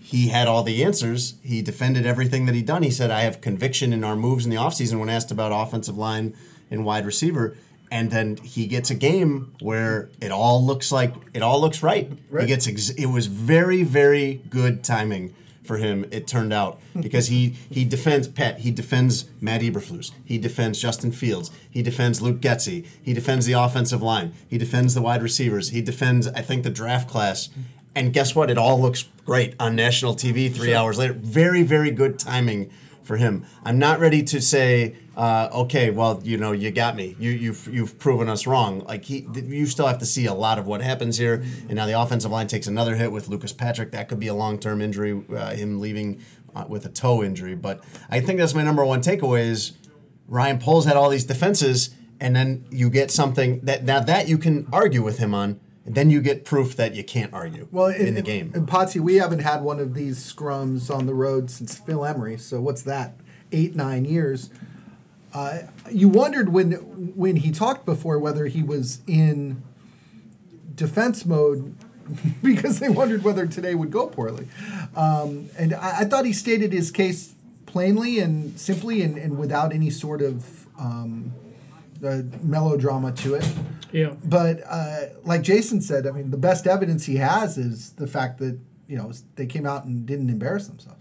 he 0.00 0.28
had 0.28 0.46
all 0.46 0.62
the 0.62 0.84
answers. 0.84 1.34
He 1.42 1.62
defended 1.62 2.06
everything 2.06 2.46
that 2.46 2.54
he'd 2.54 2.66
done. 2.66 2.82
He 2.82 2.90
said, 2.90 3.10
I 3.10 3.22
have 3.22 3.40
conviction 3.40 3.92
in 3.92 4.04
our 4.04 4.14
moves 4.14 4.44
in 4.44 4.50
the 4.50 4.56
offseason 4.56 5.00
when 5.00 5.08
asked 5.08 5.30
about 5.30 5.50
offensive 5.50 5.96
line 5.96 6.34
and 6.70 6.84
wide 6.84 7.06
receiver. 7.06 7.56
And 7.90 8.10
then 8.10 8.36
he 8.38 8.66
gets 8.66 8.90
a 8.90 8.94
game 8.94 9.54
where 9.60 10.08
it 10.20 10.32
all 10.32 10.64
looks 10.64 10.90
like 10.90 11.14
it 11.32 11.42
all 11.42 11.60
looks 11.60 11.82
right. 11.82 12.10
He 12.42 12.46
gets 12.48 12.66
ex- 12.66 12.90
it 12.90 13.06
was 13.06 13.26
very 13.26 13.82
very 13.84 14.42
good 14.50 14.82
timing 14.82 15.34
for 15.62 15.76
him. 15.76 16.04
It 16.10 16.26
turned 16.26 16.52
out 16.52 16.80
because 17.00 17.28
he 17.28 17.50
he 17.70 17.84
defends 17.84 18.26
Pat. 18.26 18.60
He 18.60 18.70
defends 18.72 19.26
Matt 19.40 19.60
Eberflus. 19.60 20.10
He 20.24 20.38
defends 20.38 20.80
Justin 20.80 21.12
Fields. 21.12 21.50
He 21.70 21.82
defends 21.82 22.20
Luke 22.20 22.40
Getsy. 22.40 22.86
He 23.02 23.12
defends 23.12 23.46
the 23.46 23.52
offensive 23.52 24.02
line. 24.02 24.32
He 24.48 24.58
defends 24.58 24.94
the 24.94 25.02
wide 25.02 25.22
receivers. 25.22 25.70
He 25.70 25.80
defends 25.80 26.26
I 26.26 26.40
think 26.40 26.64
the 26.64 26.70
draft 26.70 27.08
class. 27.08 27.48
And 27.94 28.12
guess 28.12 28.34
what? 28.34 28.50
It 28.50 28.58
all 28.58 28.80
looks 28.80 29.04
great 29.24 29.54
on 29.60 29.76
national 29.76 30.16
TV 30.16 30.52
three 30.52 30.74
hours 30.74 30.98
later. 30.98 31.12
Very 31.12 31.62
very 31.62 31.92
good 31.92 32.18
timing 32.18 32.70
for 33.04 33.16
him. 33.16 33.44
I'm 33.64 33.78
not 33.78 34.00
ready 34.00 34.22
to 34.24 34.40
say, 34.40 34.96
uh, 35.16 35.48
okay, 35.52 35.90
well, 35.90 36.20
you 36.24 36.36
know, 36.36 36.52
you 36.52 36.70
got 36.70 36.96
me. 36.96 37.14
You, 37.18 37.30
you've 37.30 37.68
you've 37.72 37.98
proven 37.98 38.28
us 38.28 38.46
wrong. 38.46 38.80
Like 38.80 39.04
he, 39.04 39.26
you 39.34 39.66
still 39.66 39.86
have 39.86 39.98
to 39.98 40.06
see 40.06 40.26
a 40.26 40.34
lot 40.34 40.58
of 40.58 40.66
what 40.66 40.80
happens 40.80 41.18
here. 41.18 41.34
And 41.68 41.74
now 41.74 41.86
the 41.86 42.00
offensive 42.00 42.30
line 42.30 42.46
takes 42.46 42.66
another 42.66 42.96
hit 42.96 43.12
with 43.12 43.28
Lucas 43.28 43.52
Patrick. 43.52 43.92
That 43.92 44.08
could 44.08 44.18
be 44.18 44.28
a 44.28 44.34
long 44.34 44.58
term 44.58 44.80
injury, 44.80 45.22
uh, 45.30 45.50
him 45.50 45.80
leaving 45.80 46.20
uh, 46.54 46.64
with 46.68 46.84
a 46.86 46.88
toe 46.88 47.22
injury. 47.22 47.54
But 47.54 47.84
I 48.10 48.20
think 48.20 48.40
that's 48.40 48.54
my 48.54 48.62
number 48.62 48.84
one 48.84 49.00
takeaway 49.00 49.46
is 49.46 49.72
Ryan 50.26 50.58
Poles 50.58 50.86
had 50.86 50.96
all 50.96 51.10
these 51.10 51.24
defenses, 51.24 51.94
and 52.20 52.34
then 52.34 52.64
you 52.70 52.90
get 52.90 53.10
something 53.10 53.60
that 53.60 53.84
now 53.84 54.00
that 54.00 54.28
you 54.28 54.38
can 54.38 54.66
argue 54.72 55.02
with 55.02 55.18
him 55.18 55.34
on. 55.34 55.60
And 55.86 55.94
then 55.94 56.10
you 56.10 56.22
get 56.22 56.44
proof 56.44 56.76
that 56.76 56.94
you 56.94 57.04
can't 57.04 57.32
argue 57.34 57.68
Well, 57.70 57.88
in, 57.88 58.14
the 58.14 58.22
game. 58.22 58.52
And 58.54 58.66
Potsy, 58.66 59.00
we 59.00 59.16
haven't 59.16 59.40
had 59.40 59.62
one 59.62 59.78
of 59.80 59.94
these 59.94 60.18
scrums 60.32 60.94
on 60.94 61.06
the 61.06 61.14
road 61.14 61.50
since 61.50 61.76
Phil 61.76 62.04
Emery. 62.04 62.38
So 62.38 62.60
what's 62.60 62.82
that? 62.82 63.16
Eight, 63.52 63.76
nine 63.76 64.04
years. 64.06 64.50
Uh, 65.34 65.62
you 65.90 66.08
wondered 66.08 66.50
when 66.50 66.72
when 67.16 67.36
he 67.36 67.50
talked 67.50 67.84
before 67.84 68.18
whether 68.18 68.46
he 68.46 68.62
was 68.62 69.00
in 69.06 69.62
defense 70.74 71.26
mode 71.26 71.74
because 72.42 72.78
they 72.78 72.88
wondered 72.88 73.22
whether 73.24 73.46
today 73.46 73.74
would 73.74 73.90
go 73.90 74.06
poorly. 74.06 74.48
Um, 74.96 75.50
and 75.58 75.74
I, 75.74 76.00
I 76.00 76.04
thought 76.04 76.24
he 76.24 76.32
stated 76.32 76.72
his 76.72 76.90
case 76.90 77.34
plainly 77.66 78.20
and 78.20 78.58
simply 78.58 79.02
and, 79.02 79.18
and 79.18 79.36
without 79.36 79.72
any 79.72 79.90
sort 79.90 80.22
of 80.22 80.66
um, 80.78 81.32
uh, 82.04 82.22
melodrama 82.42 83.12
to 83.12 83.34
it. 83.34 83.48
Yeah. 83.92 84.14
But 84.24 84.62
uh, 84.68 85.06
like 85.24 85.42
Jason 85.42 85.80
said, 85.80 86.06
I 86.06 86.10
mean, 86.10 86.30
the 86.30 86.36
best 86.36 86.66
evidence 86.66 87.06
he 87.06 87.16
has 87.16 87.56
is 87.56 87.92
the 87.92 88.06
fact 88.06 88.38
that 88.38 88.58
you 88.88 88.96
know 88.96 89.12
they 89.36 89.46
came 89.46 89.66
out 89.66 89.84
and 89.84 90.04
didn't 90.04 90.30
embarrass 90.30 90.66
themselves. 90.66 91.00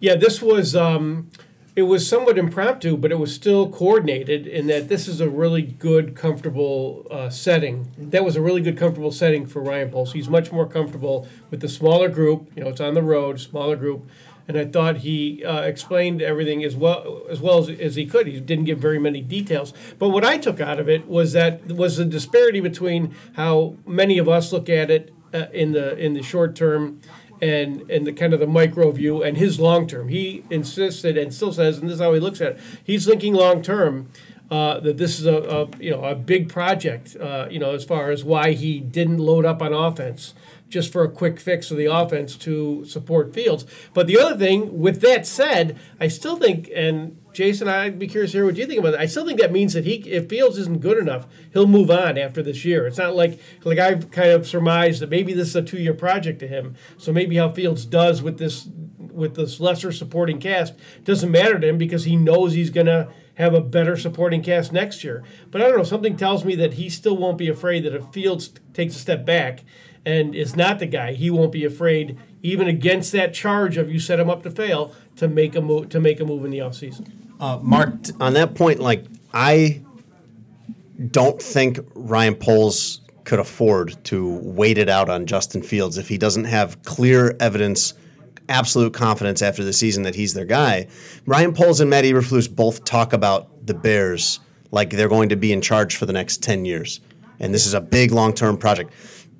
Yeah, 0.00 0.14
this 0.14 0.40
was 0.40 0.76
um, 0.76 1.30
it 1.78 1.82
was 1.82 2.08
somewhat 2.08 2.38
impromptu, 2.38 2.96
but 2.96 3.12
it 3.12 3.20
was 3.20 3.32
still 3.32 3.68
coordinated 3.68 4.48
in 4.48 4.66
that 4.66 4.88
this 4.88 5.06
is 5.06 5.20
a 5.20 5.28
really 5.28 5.62
good, 5.62 6.16
comfortable 6.16 7.06
uh, 7.08 7.30
setting. 7.30 7.92
That 7.96 8.24
was 8.24 8.34
a 8.34 8.40
really 8.40 8.60
good, 8.60 8.76
comfortable 8.76 9.12
setting 9.12 9.46
for 9.46 9.62
Ryan 9.62 9.90
Poles. 9.90 10.12
He's 10.12 10.28
much 10.28 10.50
more 10.50 10.66
comfortable 10.66 11.28
with 11.52 11.60
the 11.60 11.68
smaller 11.68 12.08
group. 12.08 12.50
You 12.56 12.64
know, 12.64 12.70
it's 12.70 12.80
on 12.80 12.94
the 12.94 13.02
road, 13.02 13.38
smaller 13.38 13.76
group, 13.76 14.08
and 14.48 14.58
I 14.58 14.64
thought 14.64 14.98
he 14.98 15.44
uh, 15.44 15.60
explained 15.60 16.22
everything 16.22 16.64
as 16.64 16.74
well 16.74 17.22
as 17.30 17.40
well 17.40 17.58
as, 17.58 17.68
as 17.68 17.94
he 17.96 18.06
could. 18.06 18.26
He 18.26 18.40
didn't 18.40 18.64
give 18.64 18.78
very 18.78 18.98
many 18.98 19.20
details, 19.20 19.74
but 19.98 20.08
what 20.08 20.24
I 20.24 20.38
took 20.38 20.58
out 20.60 20.80
of 20.80 20.88
it 20.88 21.06
was 21.06 21.32
that 21.34 21.66
was 21.66 21.98
the 21.98 22.04
disparity 22.06 22.60
between 22.60 23.14
how 23.36 23.76
many 23.86 24.18
of 24.18 24.28
us 24.28 24.52
look 24.52 24.68
at 24.68 24.90
it 24.90 25.12
uh, 25.34 25.46
in 25.52 25.72
the 25.72 25.96
in 25.98 26.14
the 26.14 26.22
short 26.22 26.56
term 26.56 27.00
and 27.40 27.88
and 27.90 28.06
the 28.06 28.12
kind 28.12 28.32
of 28.32 28.40
the 28.40 28.46
micro 28.46 28.90
view 28.90 29.22
and 29.22 29.36
his 29.36 29.60
long 29.60 29.86
term. 29.86 30.08
He 30.08 30.44
insisted 30.50 31.16
and 31.16 31.32
still 31.32 31.52
says, 31.52 31.78
and 31.78 31.88
this 31.88 31.96
is 31.96 32.00
how 32.00 32.14
he 32.14 32.20
looks 32.20 32.40
at 32.40 32.52
it. 32.52 32.60
He's 32.82 33.06
thinking 33.06 33.34
long 33.34 33.62
term. 33.62 34.08
Uh, 34.50 34.80
that 34.80 34.96
this 34.96 35.20
is 35.20 35.26
a, 35.26 35.36
a 35.36 35.68
you 35.78 35.90
know 35.90 36.02
a 36.02 36.14
big 36.14 36.48
project, 36.48 37.14
uh, 37.16 37.46
you 37.50 37.58
know, 37.58 37.74
as 37.74 37.84
far 37.84 38.10
as 38.10 38.24
why 38.24 38.52
he 38.52 38.80
didn't 38.80 39.18
load 39.18 39.44
up 39.44 39.60
on 39.60 39.74
offense 39.74 40.32
just 40.68 40.92
for 40.92 41.02
a 41.02 41.10
quick 41.10 41.40
fix 41.40 41.70
of 41.70 41.76
the 41.76 41.86
offense 41.86 42.36
to 42.36 42.84
support 42.84 43.32
Fields. 43.32 43.64
But 43.94 44.06
the 44.06 44.18
other 44.18 44.36
thing, 44.36 44.78
with 44.80 45.00
that 45.00 45.26
said, 45.26 45.78
I 45.98 46.08
still 46.08 46.36
think, 46.36 46.70
and 46.74 47.18
Jason, 47.32 47.68
I'd 47.68 47.98
be 47.98 48.06
curious 48.06 48.32
to 48.32 48.38
hear 48.38 48.46
what 48.46 48.56
you 48.56 48.66
think 48.66 48.80
about 48.80 48.94
it. 48.94 49.00
I 49.00 49.06
still 49.06 49.26
think 49.26 49.40
that 49.40 49.52
means 49.52 49.72
that 49.72 49.84
he, 49.84 49.96
if 50.10 50.28
Fields 50.28 50.58
isn't 50.58 50.80
good 50.80 50.98
enough, 50.98 51.26
he'll 51.52 51.66
move 51.66 51.90
on 51.90 52.18
after 52.18 52.42
this 52.42 52.64
year. 52.64 52.86
It's 52.86 52.98
not 52.98 53.14
like 53.14 53.40
like 53.64 53.78
I've 53.78 54.10
kind 54.10 54.30
of 54.30 54.46
surmised 54.46 55.00
that 55.00 55.10
maybe 55.10 55.32
this 55.32 55.48
is 55.48 55.56
a 55.56 55.62
two 55.62 55.78
year 55.78 55.94
project 55.94 56.40
to 56.40 56.48
him. 56.48 56.74
So 56.96 57.12
maybe 57.12 57.36
how 57.36 57.50
Fields 57.50 57.84
does 57.84 58.22
with 58.22 58.38
this 58.38 58.68
with 58.98 59.34
this 59.34 59.58
lesser 59.58 59.90
supporting 59.90 60.38
cast 60.38 60.74
doesn't 61.04 61.30
matter 61.30 61.58
to 61.58 61.68
him 61.68 61.78
because 61.78 62.04
he 62.04 62.16
knows 62.16 62.52
he's 62.52 62.70
gonna 62.70 63.08
have 63.38 63.54
a 63.54 63.60
better 63.60 63.96
supporting 63.96 64.42
cast 64.42 64.72
next 64.72 65.04
year. 65.04 65.22
But 65.50 65.62
I 65.62 65.68
don't 65.68 65.78
know. 65.78 65.84
Something 65.84 66.16
tells 66.16 66.44
me 66.44 66.56
that 66.56 66.74
he 66.74 66.90
still 66.90 67.16
won't 67.16 67.38
be 67.38 67.48
afraid 67.48 67.84
that 67.84 67.94
if 67.94 68.04
Fields 68.12 68.50
takes 68.74 68.96
a 68.96 68.98
step 68.98 69.24
back 69.24 69.62
and 70.04 70.34
is 70.34 70.56
not 70.56 70.80
the 70.80 70.86
guy, 70.86 71.12
he 71.12 71.30
won't 71.30 71.52
be 71.52 71.64
afraid, 71.64 72.18
even 72.42 72.66
against 72.66 73.12
that 73.12 73.32
charge 73.32 73.76
of 73.76 73.90
you 73.92 74.00
set 74.00 74.18
him 74.18 74.28
up 74.28 74.42
to 74.42 74.50
fail, 74.50 74.92
to 75.16 75.28
make 75.28 75.54
a 75.54 75.60
move 75.60 75.88
to 75.90 76.00
make 76.00 76.18
a 76.18 76.24
move 76.24 76.44
in 76.44 76.50
the 76.50 76.58
offseason. 76.58 77.10
Uh, 77.38 77.58
Mark, 77.62 77.94
on 78.20 78.34
that 78.34 78.56
point, 78.56 78.80
like 78.80 79.04
I 79.32 79.82
don't 81.12 81.40
think 81.40 81.78
Ryan 81.94 82.34
Poles 82.34 83.00
could 83.22 83.38
afford 83.38 84.02
to 84.06 84.36
wait 84.42 84.78
it 84.78 84.88
out 84.88 85.08
on 85.08 85.26
Justin 85.26 85.62
Fields 85.62 85.96
if 85.96 86.08
he 86.08 86.18
doesn't 86.18 86.44
have 86.44 86.82
clear 86.82 87.36
evidence, 87.38 87.94
absolute 88.48 88.94
confidence 88.94 89.42
after 89.42 89.64
the 89.64 89.72
season 89.72 90.02
that 90.04 90.14
he's 90.14 90.34
their 90.34 90.44
guy. 90.44 90.88
Ryan 91.26 91.52
Poles 91.52 91.80
and 91.80 91.90
Matt 91.90 92.04
Eberflus 92.04 92.54
both 92.54 92.84
talk 92.84 93.12
about 93.12 93.66
the 93.66 93.74
Bears 93.74 94.40
like 94.70 94.90
they're 94.90 95.08
going 95.08 95.30
to 95.30 95.36
be 95.36 95.52
in 95.52 95.60
charge 95.60 95.96
for 95.96 96.06
the 96.06 96.12
next 96.12 96.42
10 96.42 96.64
years. 96.64 97.00
And 97.40 97.54
this 97.54 97.66
is 97.66 97.74
a 97.74 97.80
big 97.80 98.10
long-term 98.10 98.58
project. 98.58 98.92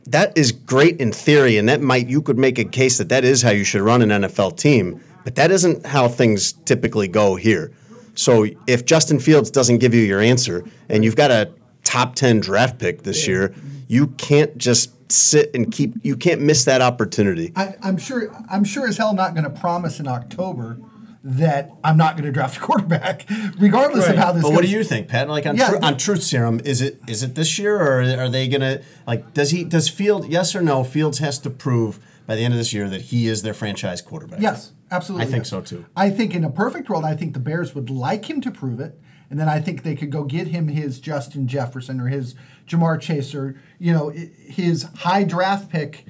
That 0.06 0.36
is 0.38 0.52
great 0.52 1.00
in 1.00 1.12
theory, 1.12 1.58
and 1.58 1.68
that 1.68 1.82
might 1.82 2.08
you 2.08 2.22
could 2.22 2.38
make 2.38 2.58
a 2.58 2.64
case 2.64 2.96
that 2.98 3.10
that 3.10 3.24
is 3.24 3.42
how 3.42 3.50
you 3.50 3.64
should 3.64 3.82
run 3.82 4.00
an 4.00 4.08
NFL 4.08 4.56
team, 4.56 5.02
but 5.24 5.34
that 5.34 5.50
isn't 5.50 5.84
how 5.84 6.08
things 6.08 6.52
typically 6.52 7.08
go 7.08 7.36
here. 7.36 7.72
So 8.14 8.46
if 8.66 8.86
Justin 8.86 9.20
Fields 9.20 9.50
doesn't 9.50 9.78
give 9.78 9.92
you 9.92 10.02
your 10.02 10.20
answer, 10.20 10.64
and 10.88 11.04
you've 11.04 11.16
got 11.16 11.30
a 11.30 11.52
top 11.84 12.14
ten 12.14 12.40
draft 12.40 12.78
pick 12.78 13.02
this 13.02 13.28
year, 13.28 13.54
you 13.86 14.08
can't 14.08 14.56
just 14.56 14.92
sit 15.10 15.50
and 15.54 15.70
keep. 15.72 15.94
You 16.02 16.16
can't 16.16 16.40
miss 16.40 16.64
that 16.64 16.80
opportunity. 16.80 17.52
I, 17.56 17.74
I'm 17.82 17.96
sure. 17.98 18.34
I'm 18.50 18.64
sure 18.64 18.86
as 18.88 18.96
hell 18.96 19.14
not 19.14 19.34
going 19.34 19.44
to 19.44 19.50
promise 19.60 20.00
in 20.00 20.06
October 20.08 20.78
that 21.24 21.70
I'm 21.82 21.96
not 21.96 22.14
going 22.14 22.24
to 22.24 22.32
draft 22.32 22.56
a 22.58 22.60
quarterback, 22.66 23.26
regardless 23.58 24.06
Right. 24.06 24.14
of 24.16 24.22
how 24.22 24.32
this. 24.32 24.42
But 24.42 24.48
goes. 24.50 24.56
what 24.56 24.64
do 24.64 24.70
you 24.70 24.84
think, 24.84 25.08
Pat? 25.08 25.28
Like 25.28 25.46
on, 25.46 25.56
Yeah. 25.56 25.70
tru- 25.70 25.80
on 25.80 25.96
Truth 25.98 26.22
Serum, 26.22 26.60
is 26.64 26.80
it 26.80 27.00
is 27.08 27.22
it 27.22 27.34
this 27.34 27.58
year, 27.58 27.76
or 27.76 28.02
are 28.02 28.28
they 28.28 28.48
gonna 28.48 28.80
like? 29.06 29.34
Does 29.34 29.50
he 29.50 29.64
does 29.64 29.88
Field? 29.88 30.28
Yes 30.28 30.54
or 30.54 30.62
no? 30.62 30.84
Fields 30.84 31.18
has 31.18 31.38
to 31.40 31.50
prove 31.50 31.98
by 32.26 32.36
the 32.36 32.42
end 32.42 32.54
of 32.54 32.58
this 32.58 32.72
year 32.72 32.88
that 32.88 33.02
he 33.02 33.26
is 33.26 33.42
their 33.42 33.54
franchise 33.54 34.00
quarterback. 34.02 34.40
Yes, 34.40 34.72
absolutely. 34.90 35.26
I 35.26 35.30
think 35.30 35.40
yes. 35.44 35.48
so, 35.50 35.60
too. 35.62 35.86
I 35.96 36.10
think 36.10 36.34
in 36.34 36.44
a 36.44 36.50
perfect 36.50 36.88
world, 36.90 37.04
I 37.04 37.16
think 37.16 37.32
the 37.32 37.40
Bears 37.40 37.74
would 37.74 37.88
like 37.88 38.28
him 38.28 38.40
to 38.42 38.50
prove 38.50 38.80
it, 38.80 39.00
and 39.30 39.38
then 39.38 39.48
I 39.48 39.60
think 39.60 39.82
they 39.82 39.94
could 39.94 40.10
go 40.10 40.24
get 40.24 40.48
him 40.48 40.68
his 40.68 40.98
Justin 41.00 41.46
Jefferson 41.48 42.00
or 42.00 42.08
his 42.08 42.34
Ja'Marr 42.66 43.00
Chase 43.00 43.34
or 43.34 43.60
you 43.78 43.92
know 43.92 44.08
his 44.10 44.84
high 44.98 45.24
draft 45.24 45.70
pick 45.70 46.04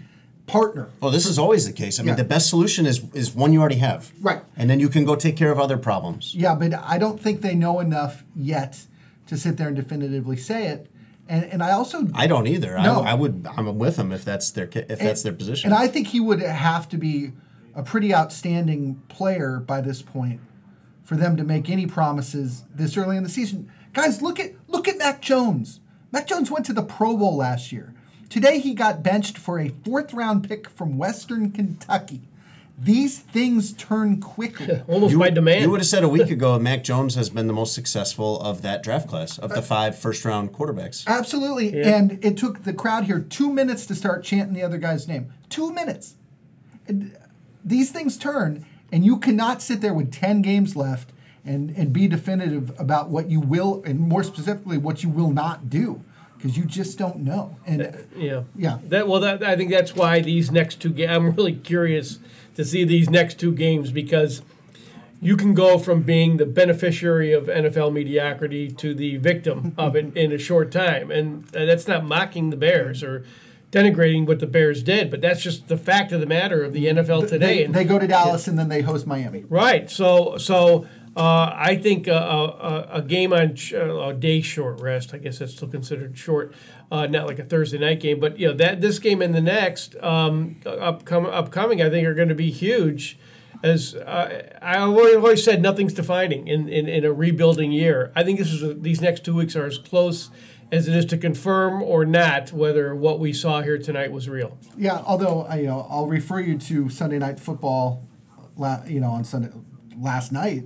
partner. 0.47 0.89
Oh, 1.03 1.11
this 1.11 1.27
is 1.27 1.39
always 1.39 1.67
the 1.67 1.73
case. 1.73 1.99
I 1.99 2.03
mean, 2.03 2.11
Yeah. 2.11 2.15
the 2.17 2.25
best 2.25 2.49
solution 2.49 2.87
is 2.87 3.03
is 3.15 3.35
one 3.35 3.53
you 3.53 3.61
already 3.61 3.77
have. 3.77 4.13
Right. 4.21 4.43
And 4.57 4.69
then 4.71 4.81
you 4.81 4.89
can 4.89 5.05
go 5.05 5.15
take 5.15 5.37
care 5.37 5.53
of 5.53 5.59
other 5.59 5.77
problems. 5.77 6.35
Yeah, 6.35 6.55
but 6.55 6.75
I 6.75 6.99
don't 6.99 7.21
think 7.21 7.43
they 7.43 7.55
know 7.55 7.81
enough 7.81 8.25
yet 8.35 8.87
to 9.27 9.37
sit 9.37 9.57
there 9.57 9.69
and 9.69 9.77
definitively 9.77 10.37
say 10.37 10.69
it. 10.69 10.91
And 11.29 11.45
and 11.45 11.63
I 11.63 11.73
also 11.73 12.09
I 12.15 12.27
don't 12.27 12.47
either. 12.47 12.79
No. 12.79 13.03
I, 13.03 13.11
I 13.11 13.15
would. 13.15 13.47
I'm 13.57 13.79
with 13.79 13.97
them 13.97 14.13
if 14.13 14.25
that's 14.25 14.51
their 14.51 14.69
if 14.73 14.99
that's 14.99 15.23
their 15.23 15.35
position. 15.35 15.71
And 15.71 15.79
I 15.79 15.87
think 15.87 16.09
he 16.09 16.21
would 16.21 16.41
have 16.41 16.89
to 16.89 16.97
be 16.97 17.33
a 17.75 17.83
pretty 17.83 18.15
outstanding 18.15 19.03
player 19.09 19.61
by 19.61 19.81
this 19.83 20.01
point 20.03 20.41
for 21.09 21.17
them 21.17 21.39
to 21.39 21.43
make 21.43 21.71
any 21.71 21.87
promises 21.87 22.65
this 22.75 22.95
early 22.95 23.17
in 23.17 23.23
the 23.23 23.31
season. 23.31 23.73
Guys, 23.95 24.21
look 24.21 24.39
at 24.39 24.53
look 24.69 24.87
at 24.87 24.99
Mac 24.99 25.23
Jones. 25.23 25.81
Mac 26.13 26.27
Jones 26.27 26.51
went 26.51 26.67
to 26.67 26.75
the 26.75 26.83
Pro 26.83 27.17
Bowl 27.17 27.35
last 27.35 27.73
year. 27.73 27.95
Today 28.29 28.59
he 28.59 28.75
got 28.75 29.03
benched 29.03 29.39
for 29.39 29.59
a 29.59 29.71
fourth 29.71 30.13
round 30.13 30.47
pick 30.47 30.69
from 30.69 30.99
Western 30.99 31.51
Kentucky. 31.51 32.21
These 32.79 33.21
things 33.21 33.73
turn 33.73 34.21
quickly. 34.21 34.83
Almost 34.87 35.13
You, 35.13 35.19
by 35.19 35.31
demand. 35.31 35.63
you 35.63 35.71
would 35.71 35.81
have 35.81 35.87
said 35.87 36.05
a 36.05 36.11
week 36.11 36.29
ago 36.37 36.59
Mac 36.59 36.85
Jones 36.85 37.15
has 37.15 37.31
been 37.31 37.47
the 37.47 37.55
most 37.55 37.73
successful 37.73 38.39
of 38.43 38.61
that 38.61 38.83
draft 38.83 39.09
class 39.09 39.39
of 39.39 39.49
the 39.49 39.61
uh, 39.61 39.63
five 39.63 39.99
first 39.99 40.27
round 40.27 40.53
quarterbacks. 40.53 41.07
Absolutely. 41.07 41.75
Yeah. 41.75 41.97
And 41.97 42.23
it 42.23 42.37
took 42.37 42.65
the 42.65 42.75
crowd 42.75 43.05
here 43.05 43.19
two 43.21 43.51
minutes 43.51 43.87
to 43.87 43.95
start 43.95 44.25
chanting 44.25 44.53
the 44.53 44.63
other 44.63 44.77
guy's 44.77 45.09
name. 45.09 45.33
Two 45.49 45.73
minutes. 45.73 46.17
And 46.87 47.17
these 47.65 47.91
things 47.91 48.19
turn, 48.19 48.67
and 48.91 49.05
you 49.05 49.19
cannot 49.19 49.63
sit 49.63 49.81
there 49.81 49.95
with 49.95 50.13
10 50.13 50.43
games 50.43 50.77
left 50.77 51.11
and, 51.45 51.71
and 51.77 51.93
be 51.93 52.07
definitive 52.09 52.79
about 52.79 53.09
what 53.09 53.31
you 53.31 53.41
will, 53.41 53.83
and 53.85 53.99
more 53.99 54.23
specifically, 54.23 54.77
what 54.79 55.03
you 55.03 55.09
will 55.09 55.31
not 55.31 55.71
do, 55.71 56.03
because 56.37 56.57
you 56.57 56.65
just 56.65 56.99
don't 56.99 57.19
know. 57.19 57.57
And 57.67 58.07
Yeah. 58.17 58.43
Yeah. 58.55 58.79
That 58.85 59.09
well, 59.09 59.21
that 59.21 59.43
I 59.43 59.57
think 59.57 59.71
that's 59.71 59.95
why 59.95 60.21
these 60.21 60.51
next 60.51 60.81
two 60.81 60.91
games. 60.91 61.11
I'm 61.11 61.31
really 61.31 61.55
curious 61.55 62.19
to 62.55 62.65
see 62.65 62.85
these 62.85 63.09
next 63.09 63.39
two 63.39 63.53
games 63.53 63.91
because 63.93 64.43
you 65.21 65.37
can 65.37 65.55
go 65.55 65.79
from 65.79 66.03
being 66.03 66.37
the 66.37 66.47
beneficiary 66.47 67.33
of 67.33 67.47
NFL 67.47 67.93
mediocrity 67.93 68.71
to 68.71 68.95
the 68.95 69.17
victim 69.17 69.75
of 69.77 69.97
it 69.97 70.15
in 70.17 70.33
a 70.33 70.39
short 70.39 70.71
time, 70.71 71.11
and 71.11 71.45
uh, 71.57 71.65
that's 71.65 71.89
not 71.89 72.05
mocking 72.05 72.51
the 72.51 72.57
Bears 72.57 73.03
or 73.03 73.25
denigrating 73.71 74.27
what 74.27 74.39
the 74.39 74.47
Bears 74.47 74.83
did, 74.83 75.11
but 75.11 75.21
that's 75.21 75.43
just 75.43 75.69
the 75.69 75.77
fact 75.77 76.13
of 76.13 76.21
the 76.21 76.27
matter 76.27 76.65
of 76.65 76.73
the 76.73 76.87
NFL 76.87 77.29
today. 77.29 77.59
they, 77.59 77.65
and 77.65 77.75
they 77.75 77.85
go 77.85 77.99
to 77.99 78.07
Dallas 78.07 78.49
and 78.49 78.59
then 78.59 78.69
they 78.69 78.81
host 78.81 79.07
Miami. 79.07 79.45
Right. 79.49 79.91
So 79.91 80.39
so 80.39 80.87
uh, 81.17 81.53
I 81.55 81.77
think 81.77 82.07
a, 82.07 82.13
a, 82.13 82.89
a 82.95 83.03
game 83.03 83.33
on 83.33 83.57
sh- 83.57 83.75
uh, 83.75 84.09
a 84.09 84.15
day 84.15 84.41
short 84.41 84.81
rest. 84.81 85.13
I 85.13 85.19
guess 85.19 85.41
that's 85.41 85.53
still 85.53 85.69
considered 85.69 86.17
short, 86.17 86.55
uh, 86.93 87.07
not 87.07 87.27
like 87.27 87.39
a 87.39 87.45
Thursday 87.45 87.79
night 87.79 88.01
game. 88.01 88.21
But 88.21 88.39
you 88.39 88.49
know 88.49 88.55
that 88.55 88.81
this 88.81 88.99
game 88.99 89.21
and 89.21 89.35
the 89.35 89.41
next 89.41 89.97
um, 90.01 90.61
upcoming 90.65 91.33
upcoming, 91.33 91.83
I 91.83 91.91
think 91.91 92.07
are 92.07 92.15
going 92.15 92.29
to 92.29 92.35
be 92.35 92.51
huge. 92.51 93.19
As 93.61 93.97
uh, 93.97 94.57
I 94.63 94.79
always 94.79 95.17
always 95.17 95.43
said, 95.43 95.61
nothing's 95.61 95.93
defining 95.93 96.47
in, 96.47 96.69
in, 96.69 96.89
in 96.89 97.05
a 97.05 97.13
rebuilding 97.13 97.73
year. 97.73 98.13
I 98.15 98.23
think 98.23 98.39
this 98.39 98.53
is 98.53 98.63
a, 98.63 98.73
these 98.73 99.01
next 99.01 99.25
two 99.25 99.35
weeks 99.35 99.57
are 99.57 99.67
as 99.67 99.79
close 99.79 100.31
as 100.71 100.87
it 100.89 100.95
is 100.95 101.05
to 101.07 101.17
confirm 101.17 101.83
or 101.83 102.05
not 102.05 102.53
whether 102.53 102.95
what 102.95 103.19
we 103.19 103.33
saw 103.33 103.63
here 103.63 103.79
tonight 103.79 104.13
was 104.13 104.29
real. 104.29 104.59
Yeah, 104.77 105.03
although 105.07 105.43
I, 105.43 105.57
you 105.61 105.67
know, 105.67 105.87
I'll 105.89 106.07
refer 106.07 106.41
you 106.41 106.59
to 106.59 106.89
Sunday 106.91 107.19
Night 107.19 107.41
Football. 107.41 108.07
La, 108.57 108.83
you 108.87 109.01
know, 109.01 109.11
on 109.11 109.25
Sunday 109.25 109.51
last 109.97 110.33
night, 110.33 110.65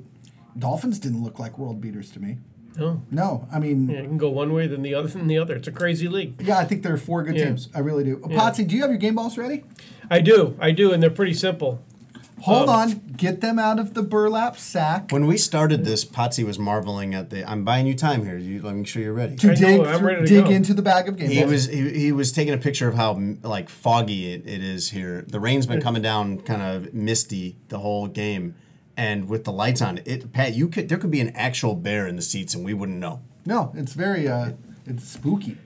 Dolphins 0.58 0.98
didn't 0.98 1.22
look 1.22 1.38
like 1.38 1.58
world 1.58 1.80
beaters 1.80 2.10
to 2.12 2.20
me. 2.20 2.38
No, 2.78 3.02
No, 3.10 3.46
I 3.52 3.58
mean, 3.58 3.90
yeah, 3.90 3.98
it 3.98 4.04
can 4.06 4.16
go 4.16 4.30
one 4.30 4.50
way 4.54 4.66
than 4.66 4.80
the 4.80 4.94
other 4.94 5.08
than 5.08 5.26
the 5.26 5.36
other. 5.36 5.54
It's 5.56 5.68
a 5.68 5.72
crazy 5.72 6.08
league. 6.08 6.40
yeah, 6.40 6.56
I 6.58 6.64
think 6.64 6.82
there 6.82 6.94
are 6.94 6.98
four 6.98 7.22
good 7.22 7.36
Yeah. 7.36 7.44
teams. 7.46 7.68
I 7.74 7.80
really 7.80 8.02
do. 8.02 8.16
Potsy, 8.16 8.66
do 8.66 8.74
you 8.74 8.80
have 8.80 8.90
your 8.90 8.98
game 8.98 9.14
balls 9.14 9.36
ready? 9.36 9.64
I 10.10 10.20
do, 10.20 10.56
I 10.58 10.70
do, 10.70 10.90
and 10.92 11.02
they're 11.02 11.10
pretty 11.10 11.34
simple. 11.34 11.84
Hold 12.42 12.68
Um, 12.68 12.74
on, 12.76 13.02
get 13.16 13.40
them 13.40 13.58
out 13.58 13.78
of 13.78 13.94
the 13.94 14.02
burlap 14.02 14.58
sack 14.58 15.10
When 15.12 15.26
we 15.26 15.36
started 15.36 15.84
this, 15.84 16.04
Potsy 16.04 16.44
was 16.44 16.58
marveling 16.58 17.14
at 17.14 17.30
the. 17.30 17.48
I'm 17.48 17.64
buying 17.64 17.86
you 17.86 17.94
time 17.94 18.24
here. 18.24 18.36
You 18.36 18.60
let 18.62 18.72
me 18.74 18.78
make 18.80 18.88
sure 18.88 19.00
you're 19.02 19.12
ready. 19.12 19.36
to 19.36 19.46
I 19.50 19.54
know, 19.54 19.56
dig 19.56 19.80
I'm 19.86 20.04
ready 20.04 20.20
to 20.22 20.26
dig 20.26 20.44
go. 20.46 20.50
into 20.50 20.74
the 20.74 20.82
bag 20.82 21.08
of 21.08 21.16
game 21.16 21.30
He 21.30 21.38
balls. 21.40 21.50
was 21.52 21.66
he, 21.68 21.90
he 21.98 22.12
was 22.12 22.32
taking 22.32 22.52
a 22.54 22.58
picture 22.58 22.88
of 22.88 22.94
how 22.94 23.18
like 23.42 23.68
foggy 23.68 24.32
it, 24.32 24.42
it 24.46 24.62
is 24.62 24.90
here. 24.90 25.24
The 25.26 25.38
rain's 25.40 25.66
been 25.66 25.80
coming 25.80 26.02
down 26.02 26.38
kind 26.40 26.62
of 26.62 26.92
misty 26.92 27.56
the 27.68 27.78
whole 27.78 28.08
game, 28.08 28.54
and 28.96 29.28
with 29.28 29.44
the 29.44 29.52
lights 29.52 29.80
on, 29.80 30.00
it 30.04 30.32
Pat, 30.32 30.54
you 30.54 30.68
could 30.68 30.88
there 30.88 30.98
could 30.98 31.10
be 31.12 31.20
an 31.20 31.30
actual 31.36 31.74
bear 31.74 32.06
in 32.06 32.16
the 32.16 32.22
seats 32.22 32.54
and 32.54 32.64
we 32.64 32.74
wouldn't 32.74 32.98
know. 32.98 33.20
no, 33.46 33.72
it's 33.76 33.92
very 33.92 34.26
uh, 34.28 34.52
it's 34.86 35.04
spooky. 35.08 35.56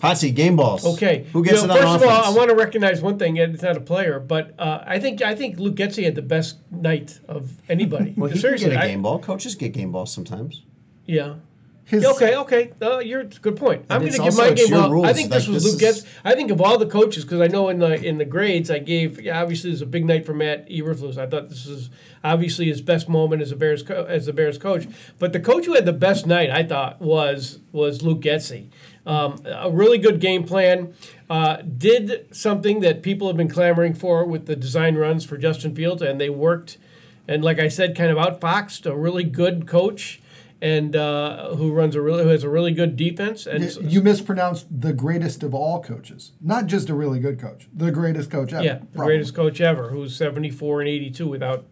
Potsy 0.00 0.34
game 0.34 0.56
balls. 0.56 0.84
Okay. 0.84 1.26
who 1.32 1.42
gets 1.44 1.62
You 1.62 1.68
know, 1.68 1.74
it 1.76 1.84
on 1.84 1.98
First 1.98 2.04
offense? 2.04 2.18
of 2.18 2.26
all, 2.26 2.34
I 2.34 2.36
want 2.36 2.50
to 2.50 2.56
recognize 2.56 3.00
one 3.02 3.18
thing. 3.18 3.38
and 3.38 3.54
It's 3.54 3.62
not 3.62 3.76
a 3.76 3.80
player, 3.80 4.20
but 4.20 4.54
uh, 4.58 4.82
I 4.86 4.98
think 4.98 5.22
I 5.22 5.34
think 5.34 5.58
Luke 5.58 5.74
Getsy 5.76 6.04
had 6.04 6.14
the 6.14 6.22
best 6.22 6.58
night 6.70 7.18
of 7.28 7.52
anybody. 7.68 8.14
well, 8.16 8.30
he 8.30 8.38
Seriously, 8.38 8.70
get 8.70 8.84
a 8.84 8.88
game 8.88 9.02
ball. 9.02 9.18
Coaches 9.18 9.54
get 9.54 9.72
game 9.72 9.92
balls 9.92 10.12
sometimes. 10.12 10.62
yeah. 11.06 11.34
His, 11.88 12.04
Okay, 12.04 12.34
okay. 12.34 12.72
Uh, 12.82 12.98
you're 12.98 13.22
good 13.22 13.56
point. 13.56 13.84
I'm 13.88 14.00
going 14.00 14.10
to 14.12 14.18
give 14.18 14.36
my 14.36 14.50
game 14.50 14.70
ball. 14.70 14.86
I 14.86 14.88
rules. 14.88 15.12
think 15.12 15.30
this 15.30 15.46
was 15.46 15.62
this 15.62 15.72
Luke 15.72 15.80
Getz. 15.80 16.04
I 16.24 16.34
think 16.34 16.50
of 16.50 16.60
all 16.60 16.78
the 16.78 16.86
coaches 16.86 17.22
because 17.24 17.40
I 17.40 17.46
know 17.46 17.68
in 17.68 17.78
the 17.78 17.94
in 18.04 18.18
the 18.18 18.24
grades 18.24 18.72
I 18.72 18.80
gave. 18.80 19.20
Yeah, 19.20 19.40
obviously, 19.40 19.70
this 19.70 19.76
is 19.78 19.82
a 19.82 19.86
big 19.86 20.04
night 20.04 20.26
for 20.26 20.34
Matt 20.34 20.68
Eberflus. 20.68 21.16
I 21.16 21.28
thought 21.28 21.48
this 21.48 21.64
was 21.64 21.88
obviously 22.24 22.66
his 22.66 22.80
best 22.80 23.08
moment 23.08 23.40
as 23.40 23.52
a 23.52 23.56
Bears 23.56 23.84
co- 23.84 24.02
as 24.04 24.26
the 24.26 24.32
Bears 24.32 24.58
coach. 24.58 24.88
But 25.20 25.32
the 25.32 25.38
coach 25.38 25.66
who 25.66 25.74
had 25.74 25.84
the 25.86 25.92
best 25.92 26.26
night, 26.26 26.50
I 26.50 26.64
thought, 26.64 27.00
was 27.00 27.60
was 27.70 28.02
Luke 28.02 28.20
Getsy. 28.22 28.66
Um, 29.06 29.40
a 29.46 29.70
really 29.70 29.98
good 29.98 30.20
game 30.20 30.44
plan. 30.44 30.94
Uh, 31.30 31.58
did 31.62 32.34
something 32.34 32.80
that 32.80 33.02
people 33.02 33.28
have 33.28 33.36
been 33.36 33.48
clamoring 33.48 33.94
for 33.94 34.24
with 34.24 34.46
the 34.46 34.56
design 34.56 34.96
runs 34.96 35.24
for 35.24 35.36
Justin 35.36 35.74
Fields, 35.74 36.02
and 36.02 36.20
they 36.20 36.28
worked. 36.28 36.78
And 37.28 37.44
like 37.44 37.58
I 37.58 37.68
said, 37.68 37.96
kind 37.96 38.10
of 38.10 38.18
outfoxed 38.18 38.86
a 38.86 38.96
really 38.96 39.24
good 39.24 39.66
coach, 39.66 40.20
and 40.60 40.96
uh, 40.96 41.54
who 41.54 41.72
runs 41.72 41.94
a 41.94 42.00
really 42.00 42.24
who 42.24 42.30
has 42.30 42.42
a 42.42 42.48
really 42.48 42.72
good 42.72 42.96
defense. 42.96 43.46
And 43.46 43.64
you 43.80 44.02
mispronounced 44.02 44.66
the 44.80 44.92
greatest 44.92 45.42
of 45.42 45.54
all 45.54 45.82
coaches, 45.82 46.32
not 46.40 46.66
just 46.66 46.88
a 46.88 46.94
really 46.94 47.20
good 47.20 47.38
coach, 47.38 47.68
the 47.72 47.90
greatest 47.90 48.30
coach 48.30 48.52
ever. 48.52 48.64
yeah, 48.64 48.78
the 48.78 48.86
probably. 48.86 49.14
greatest 49.14 49.34
coach 49.34 49.60
ever, 49.60 49.90
who's 49.90 50.16
seventy 50.16 50.50
four 50.50 50.80
and 50.80 50.88
eighty 50.88 51.10
two 51.10 51.28
without 51.28 51.64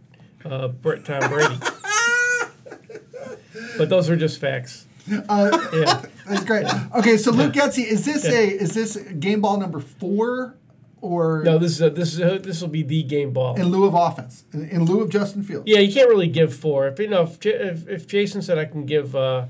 uh, 0.44 0.68
Brett 0.68 1.05
Tom 1.05 1.29
Brady. 1.31 1.59
but 3.79 3.88
those 3.88 4.11
are 4.11 4.16
just 4.16 4.40
facts. 4.40 4.87
Uh, 5.29 5.69
yeah. 5.73 6.03
That's 6.27 6.45
great. 6.45 6.67
Okay, 6.95 7.17
so 7.17 7.31
Luke 7.31 7.53
Getsy, 7.53 7.85
is 7.85 8.05
this 8.05 8.25
a 8.25 8.49
is 8.49 8.73
this 8.75 8.97
game 8.97 9.40
ball 9.43 9.59
number 9.59 9.81
four 9.81 10.57
or 11.01 11.43
No, 11.45 11.59
this 11.59 11.73
is 11.73 11.83
a, 11.83 11.90
this 11.90 12.14
is 12.14 12.21
a, 12.21 12.38
this 12.38 12.62
will 12.62 12.69
be 12.69 12.83
the 12.83 13.03
game 13.03 13.33
ball. 13.33 13.57
in 13.57 13.67
lieu 13.69 13.85
of 13.85 13.95
offense, 13.95 14.45
in, 14.55 14.69
in 14.71 14.85
lieu 14.87 15.03
of 15.03 15.11
Justin 15.11 15.43
Fields? 15.43 15.64
Yeah, 15.69 15.81
you 15.81 15.93
can't 15.93 16.09
really 16.09 16.29
give 16.29 16.55
four. 16.55 16.88
If 16.88 16.99
you 16.99 17.09
know, 17.09 17.25
if, 17.25 17.45
if, 17.45 17.88
if 17.88 18.07
Jason 18.07 18.40
said 18.40 18.57
I 18.57 18.64
can 18.64 18.87
give, 18.87 19.14
uh, 19.14 19.45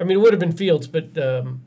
I 0.00 0.04
mean, 0.04 0.18
it 0.18 0.20
would 0.20 0.32
have 0.32 0.40
been 0.40 0.52
Fields, 0.52 0.88
but 0.88 1.16
um, 1.16 1.62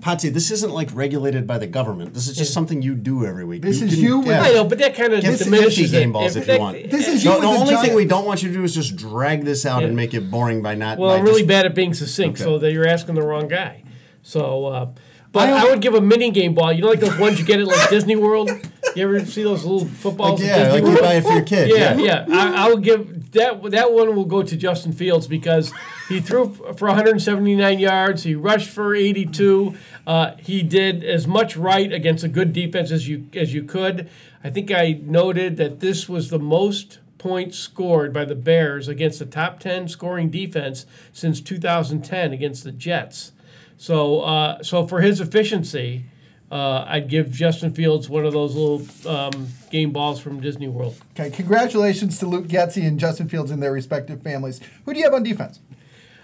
Potsy, 0.00 0.32
this 0.32 0.50
isn't 0.50 0.72
like 0.72 0.90
regulated 0.94 1.46
by 1.46 1.58
the 1.58 1.66
government. 1.66 2.14
This 2.14 2.28
is 2.28 2.36
just 2.36 2.52
something 2.52 2.82
you 2.82 2.94
do 2.94 3.26
every 3.26 3.44
week. 3.44 3.62
This 3.62 3.82
is 3.82 3.98
you 4.00 4.20
with- 4.20 4.28
I 4.36 4.52
know, 4.52 4.64
but 4.64 4.78
that 4.78 4.94
kind 4.94 5.12
of 5.12 5.20
Get 5.22 5.30
50 5.38 5.44
diminishes 5.44 5.90
game 5.90 6.12
balls 6.12 6.36
if 6.36 6.46
that- 6.46 6.54
you 6.54 6.60
want. 6.60 6.90
This 6.90 7.08
is 7.08 7.24
No, 7.24 7.34
you 7.36 7.40
the 7.42 7.48
with 7.48 7.58
the 7.58 7.62
only 7.74 7.86
thing 7.88 7.96
we 7.96 8.04
don't 8.04 8.24
want 8.24 8.42
you 8.42 8.48
to 8.48 8.54
do 8.54 8.62
is 8.62 8.74
just 8.74 8.96
drag 8.96 9.44
this 9.44 9.66
out 9.66 9.80
Yeah. 9.82 9.88
and 9.88 9.96
make 9.96 10.14
it 10.14 10.30
boring 10.30 10.62
by 10.62 10.74
not. 10.76 10.98
Well, 10.98 11.10
by 11.10 11.16
I'm 11.16 11.24
really 11.24 11.40
just- 11.40 11.48
bad 11.48 11.66
at 11.66 11.74
being 11.74 11.94
succinct, 11.94 12.38
so 12.38 12.58
that 12.58 12.72
you're 12.72 12.86
asking 12.86 13.16
the 13.16 13.22
wrong 13.22 13.48
guy. 13.48 13.82
So, 14.22 14.66
uh, 14.66 14.86
but 15.32 15.48
I 15.50 15.62
I, 15.66 15.70
would 15.70 15.80
give 15.80 15.94
a 15.94 16.00
mini 16.00 16.30
game 16.30 16.54
ball. 16.54 16.72
You 16.72 16.82
know, 16.82 16.88
like 16.88 17.00
those 17.00 17.18
ones 17.18 17.38
you 17.38 17.44
get 17.44 17.58
at 17.60 17.66
like 17.66 17.90
Disney 17.90 18.16
World. 18.16 18.50
You 18.94 19.04
ever 19.04 19.24
see 19.24 19.42
those 19.42 19.64
little 19.64 19.86
footballs? 19.86 20.40
Like, 20.40 20.48
yeah, 20.48 20.72
like 20.72 20.84
you 20.84 21.00
buy 21.00 21.14
it 21.14 21.22
for 21.22 21.32
your 21.32 21.42
kid. 21.42 21.68
Yeah, 21.68 21.96
yeah. 21.96 22.26
I, 22.30 22.66
I 22.66 22.68
would 22.68 22.82
give 22.82 23.32
that. 23.32 23.62
That 23.70 23.92
one 23.92 24.14
will 24.16 24.24
go 24.24 24.42
to 24.42 24.56
Justin 24.56 24.92
Fields 24.92 25.26
because 25.26 25.72
he 26.08 26.20
threw 26.20 26.52
for 26.76 26.88
179 26.88 27.78
yards. 27.78 28.22
He 28.22 28.34
rushed 28.34 28.70
for 28.70 28.94
82. 28.94 29.76
Uh, 30.06 30.36
he 30.38 30.62
did 30.62 31.04
as 31.04 31.26
much 31.26 31.56
right 31.56 31.92
against 31.92 32.24
a 32.24 32.28
good 32.28 32.52
defense 32.52 32.90
as 32.90 33.08
you 33.08 33.28
as 33.34 33.54
you 33.54 33.62
could. 33.62 34.08
I 34.42 34.50
think 34.50 34.70
I 34.70 35.00
noted 35.02 35.56
that 35.56 35.80
this 35.80 36.08
was 36.08 36.30
the 36.30 36.38
most 36.38 36.98
points 37.18 37.58
scored 37.58 38.12
by 38.12 38.24
the 38.24 38.36
Bears 38.36 38.86
against 38.86 39.18
the 39.18 39.26
top 39.26 39.58
10 39.58 39.88
scoring 39.88 40.30
defense 40.30 40.86
since 41.12 41.40
2010 41.40 42.32
against 42.32 42.62
the 42.62 42.70
Jets. 42.70 43.32
So, 43.76 44.20
uh, 44.20 44.62
so 44.62 44.86
for 44.86 45.00
his 45.00 45.20
efficiency. 45.20 46.04
Uh, 46.50 46.84
I'd 46.86 47.08
give 47.08 47.30
Justin 47.30 47.74
Fields 47.74 48.08
one 48.08 48.24
of 48.24 48.32
those 48.32 48.54
little 48.54 48.82
um, 49.06 49.48
game 49.70 49.92
balls 49.92 50.18
from 50.18 50.40
Disney 50.40 50.68
World. 50.68 50.96
Okay, 51.12 51.30
congratulations 51.30 52.18
to 52.20 52.26
Luke 52.26 52.46
Getsy 52.46 52.86
and 52.86 52.98
Justin 52.98 53.28
Fields 53.28 53.50
and 53.50 53.62
their 53.62 53.72
respective 53.72 54.22
families. 54.22 54.60
Who 54.84 54.94
do 54.94 54.98
you 54.98 55.04
have 55.04 55.14
on 55.14 55.22
defense? 55.22 55.60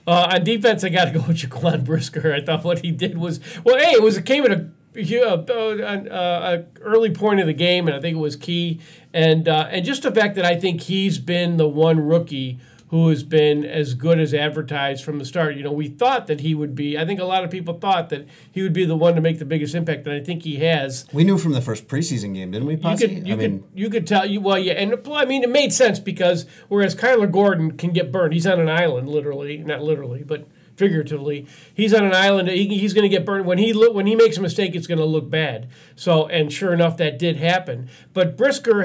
Uh, 0.06 0.30
on 0.32 0.44
defense, 0.44 0.82
I 0.84 0.88
got 0.88 1.06
to 1.06 1.10
go 1.12 1.24
with 1.26 1.38
Jaquan 1.38 1.84
Brisker. 1.84 2.32
I 2.32 2.42
thought 2.42 2.64
what 2.64 2.80
he 2.80 2.90
did 2.90 3.18
was 3.18 3.40
well. 3.64 3.76
Hey, 3.76 3.92
it 3.92 4.02
was 4.02 4.16
it 4.16 4.26
came 4.26 4.44
at 4.44 4.52
a, 4.52 4.70
a, 4.96 5.38
a, 5.38 6.58
a 6.58 6.64
early 6.80 7.10
point 7.10 7.40
of 7.40 7.46
the 7.46 7.54
game, 7.54 7.86
and 7.86 7.96
I 7.96 8.00
think 8.00 8.16
it 8.16 8.20
was 8.20 8.36
key. 8.36 8.80
And 9.12 9.48
uh, 9.48 9.68
and 9.70 9.84
just 9.84 10.02
the 10.02 10.12
fact 10.12 10.36
that 10.36 10.44
I 10.44 10.58
think 10.58 10.82
he's 10.82 11.18
been 11.18 11.56
the 11.56 11.68
one 11.68 12.00
rookie 12.00 12.60
who 12.94 13.08
has 13.08 13.24
been 13.24 13.64
as 13.64 13.92
good 13.94 14.20
as 14.20 14.32
advertised 14.32 15.02
from 15.02 15.18
the 15.18 15.24
start. 15.24 15.56
You 15.56 15.64
know, 15.64 15.72
we 15.72 15.88
thought 15.88 16.28
that 16.28 16.42
he 16.42 16.54
would 16.54 16.76
be. 16.76 16.96
I 16.96 17.04
think 17.04 17.18
a 17.18 17.24
lot 17.24 17.42
of 17.42 17.50
people 17.50 17.76
thought 17.76 18.08
that 18.10 18.24
he 18.52 18.62
would 18.62 18.72
be 18.72 18.84
the 18.84 18.94
one 18.94 19.16
to 19.16 19.20
make 19.20 19.40
the 19.40 19.44
biggest 19.44 19.74
impact, 19.74 20.06
and 20.06 20.14
I 20.14 20.22
think 20.22 20.44
he 20.44 20.58
has. 20.58 21.04
We 21.12 21.24
knew 21.24 21.36
from 21.36 21.54
the 21.54 21.60
first 21.60 21.88
preseason 21.88 22.34
game, 22.34 22.52
didn't 22.52 22.68
we, 22.68 22.74
You 22.76 22.96
could, 22.96 23.26
you 23.26 23.34
I 23.34 23.36
could, 23.36 23.50
mean, 23.50 23.64
you 23.74 23.90
could 23.90 24.06
tell 24.06 24.24
you 24.24 24.40
well, 24.40 24.60
yeah, 24.60 24.74
and 24.74 24.96
I 25.10 25.24
mean, 25.24 25.42
it 25.42 25.50
made 25.50 25.72
sense 25.72 25.98
because 25.98 26.46
whereas 26.68 26.94
Kyler 26.94 27.28
Gordon 27.28 27.72
can 27.72 27.90
get 27.90 28.12
burned, 28.12 28.32
he's 28.32 28.46
on 28.46 28.60
an 28.60 28.68
island, 28.68 29.08
literally, 29.08 29.58
not 29.58 29.82
literally, 29.82 30.22
but 30.22 30.46
figuratively, 30.76 31.46
he's 31.74 31.94
on 31.94 32.04
an 32.04 32.14
island. 32.14 32.48
He, 32.48 32.78
he's 32.78 32.94
going 32.94 33.02
to 33.02 33.08
get 33.08 33.24
burned 33.24 33.46
when 33.46 33.58
he 33.58 33.72
look 33.72 33.94
when 33.94 34.06
he 34.06 34.14
makes 34.14 34.36
a 34.36 34.42
mistake. 34.42 34.74
It's 34.74 34.86
going 34.86 34.98
to 34.98 35.04
look 35.04 35.30
bad. 35.30 35.68
So, 35.96 36.26
and 36.26 36.52
sure 36.52 36.72
enough, 36.72 36.96
that 36.98 37.18
did 37.18 37.36
happen. 37.36 37.88
But 38.12 38.36
Brisker, 38.36 38.80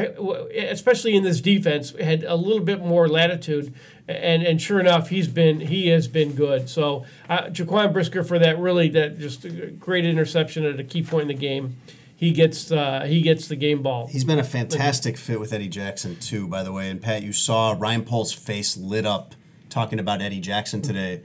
especially 0.53 1.15
in 1.15 1.23
this 1.23 1.41
defense, 1.41 1.91
had 1.99 2.23
a 2.23 2.35
little 2.35 2.63
bit 2.63 2.79
more 2.79 3.07
latitude. 3.07 3.73
And, 4.07 4.41
and 4.41 4.59
sure 4.59 4.79
enough, 4.79 5.09
he's 5.09 5.27
been 5.27 5.59
he 5.59 5.89
has 5.89 6.07
been 6.07 6.33
good. 6.33 6.67
So 6.67 7.05
uh, 7.29 7.43
Jaquan 7.43 7.93
Brisker 7.93 8.23
for 8.23 8.39
that 8.39 8.57
really 8.57 8.89
that 8.89 9.19
just 9.19 9.45
great 9.79 10.05
interception 10.05 10.65
at 10.65 10.79
a 10.79 10.83
key 10.83 11.03
point 11.03 11.23
in 11.23 11.27
the 11.27 11.33
game 11.35 11.77
he 12.19 12.31
gets 12.31 12.69
uh, 12.69 13.05
he 13.07 13.21
gets 13.21 13.47
the 13.47 13.55
game 13.55 13.81
ball. 13.81 14.07
He's 14.07 14.25
been 14.25 14.39
a 14.39 14.43
fantastic 14.43 15.15
fit 15.15 15.39
with 15.39 15.53
Eddie 15.53 15.69
Jackson 15.69 16.17
too, 16.17 16.49
by 16.49 16.63
the 16.63 16.71
way. 16.73 16.89
And 16.89 17.01
Pat, 17.01 17.23
you 17.23 17.31
saw 17.31 17.73
Ryan 17.79 18.03
Poles' 18.03 18.33
face 18.33 18.75
lit 18.75 19.05
up 19.05 19.35
talking 19.69 19.99
about 19.99 20.21
Eddie 20.21 20.41
Jackson 20.41 20.81
today. 20.81 21.21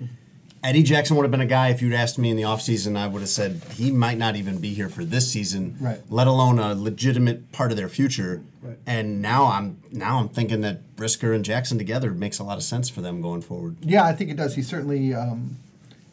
Eddie 0.64 0.82
Jackson 0.82 1.14
would 1.16 1.24
have 1.24 1.30
been 1.30 1.42
a 1.42 1.46
guy 1.46 1.68
if 1.68 1.82
you'd 1.82 1.92
asked 1.92 2.18
me 2.18 2.30
in 2.30 2.38
the 2.38 2.42
offseason, 2.44 2.96
I 2.96 3.06
would 3.06 3.20
have 3.20 3.28
said 3.28 3.60
he 3.74 3.90
might 3.90 4.16
not 4.16 4.34
even 4.34 4.58
be 4.60 4.72
here 4.72 4.88
for 4.88 5.04
this 5.04 5.30
season, 5.30 5.76
Right. 5.78 6.00
let 6.08 6.26
alone 6.26 6.58
a 6.58 6.74
legitimate 6.74 7.52
part 7.52 7.70
of 7.70 7.76
their 7.76 7.90
future. 7.90 8.42
Right. 8.62 8.78
And 8.86 9.20
now 9.20 9.44
I'm 9.44 9.76
now 9.92 10.18
I'm 10.20 10.30
thinking 10.30 10.62
that 10.62 10.96
Brisker 10.96 11.34
and 11.34 11.44
Jackson 11.44 11.76
together 11.76 12.12
makes 12.12 12.38
a 12.38 12.44
lot 12.44 12.56
of 12.56 12.64
sense 12.64 12.88
for 12.88 13.02
them 13.02 13.20
going 13.20 13.42
forward. 13.42 13.76
Yeah, 13.82 14.04
I 14.04 14.14
think 14.14 14.30
it 14.30 14.38
does. 14.38 14.54
He 14.54 14.62
certainly, 14.62 15.12
um, 15.12 15.58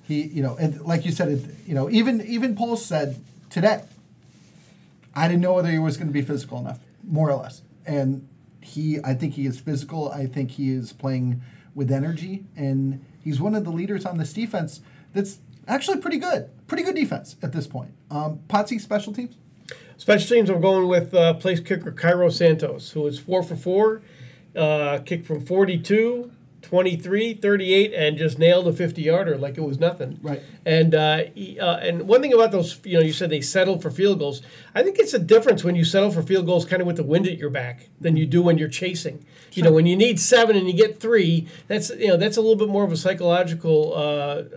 he 0.06 0.24
you 0.24 0.44
know, 0.44 0.58
and 0.58 0.82
like 0.82 1.06
you 1.06 1.14
said, 1.14 1.30
it, 1.30 1.46
you 1.66 1.74
know, 1.74 1.90
even 1.90 2.20
even 2.20 2.54
Poles 2.54 2.84
said 2.84 3.22
today, 3.50 3.84
I 5.16 5.30
didn't 5.30 5.42
know 5.42 5.54
whether 5.54 5.70
he 5.72 5.80
was 5.80 5.96
going 5.96 6.08
to 6.08 6.14
be 6.14 6.22
physical 6.24 6.60
enough, 6.60 6.80
more 7.08 7.32
or 7.32 7.42
less, 7.42 7.62
and 7.86 8.28
he, 8.60 9.00
I 9.02 9.14
think 9.14 9.36
he 9.36 9.46
is 9.46 9.62
physical. 9.62 10.12
I 10.12 10.26
think 10.26 10.52
he 10.52 10.72
is 10.74 10.92
playing 10.92 11.42
with 11.74 11.90
energy, 11.90 12.44
and 12.58 13.04
he's 13.24 13.40
one 13.40 13.56
of 13.56 13.64
the 13.64 13.72
leaders 13.72 14.06
on 14.06 14.18
this 14.18 14.34
defense. 14.34 14.82
That's 15.14 15.40
actually 15.68 16.00
pretty 16.00 16.18
good, 16.18 16.50
pretty 16.68 16.84
good 16.84 16.96
defense 16.96 17.36
at 17.42 17.52
this 17.52 17.68
point. 17.68 17.92
Um, 18.10 18.40
Potsy 18.48 18.80
special 18.80 19.14
teams. 19.14 19.36
Special 19.98 20.36
teams, 20.36 20.50
I'm 20.50 20.62
going 20.62 20.88
with 20.88 21.14
uh, 21.14 21.36
place 21.36 21.60
kicker 21.60 21.92
Cairo 21.92 22.30
Santos, 22.30 22.92
who 22.92 23.06
is 23.06 23.20
four 23.20 23.44
for 23.44 23.56
four, 23.56 24.02
uh, 24.56 25.00
kicked 25.06 25.26
from 25.28 25.46
42, 25.46 26.32
23, 26.62 27.34
38, 27.36 27.93
and 27.93 28.17
just 28.17 28.38
nailed 28.39 28.67
a 28.67 28.74
50 28.74 29.02
yarder 29.02 29.38
like 29.38 29.58
it 29.58 29.62
was 29.62 29.80
nothing. 29.80 30.19
Right. 30.21 30.41
And 30.65 30.93
uh, 30.95 31.24
he- 31.34 31.60
uh, 31.60 31.78
and 31.78 32.08
one 32.08 32.21
thing 32.21 32.34
about 32.34 32.52
those, 32.52 32.80
you 32.84 32.97
know, 32.97 33.04
you 33.04 33.13
said 33.13 33.30
they 33.30 33.41
settled 33.41 33.82
for 33.82 33.89
field 33.91 34.19
goals. 34.19 34.41
I 34.76 34.84
think 34.84 35.00
it's 35.00 35.13
a 35.13 35.19
difference 35.19 35.63
when 35.63 35.76
you 35.76 35.84
settle 35.84 36.12
for 36.12 36.21
field 36.21 36.45
goals 36.45 36.65
kind 36.65 36.82
of 36.82 36.88
with 36.88 36.97
the 36.97 37.04
wind 37.04 37.28
at 37.28 37.38
your 37.38 37.50
back 37.50 37.89
than 38.00 38.15
you 38.15 38.26
do 38.26 38.41
when 38.41 38.58
you're 38.58 38.69
chasing. 38.69 39.26
You 39.54 39.63
know, 39.63 39.71
when 39.74 39.86
you 39.86 39.97
need 39.97 40.17
seven 40.17 40.56
and 40.56 40.65
you 40.65 40.74
get 40.74 41.00
three, 41.02 41.45
that's 41.67 41.89
you 41.89 42.08
know 42.08 42.15
that's 42.15 42.38
a 42.38 42.41
little 42.41 42.56
bit 42.56 42.69
more 42.69 42.86
of 42.86 42.91
a 42.93 42.95
psychological 42.97 43.93
uh, 43.93 43.97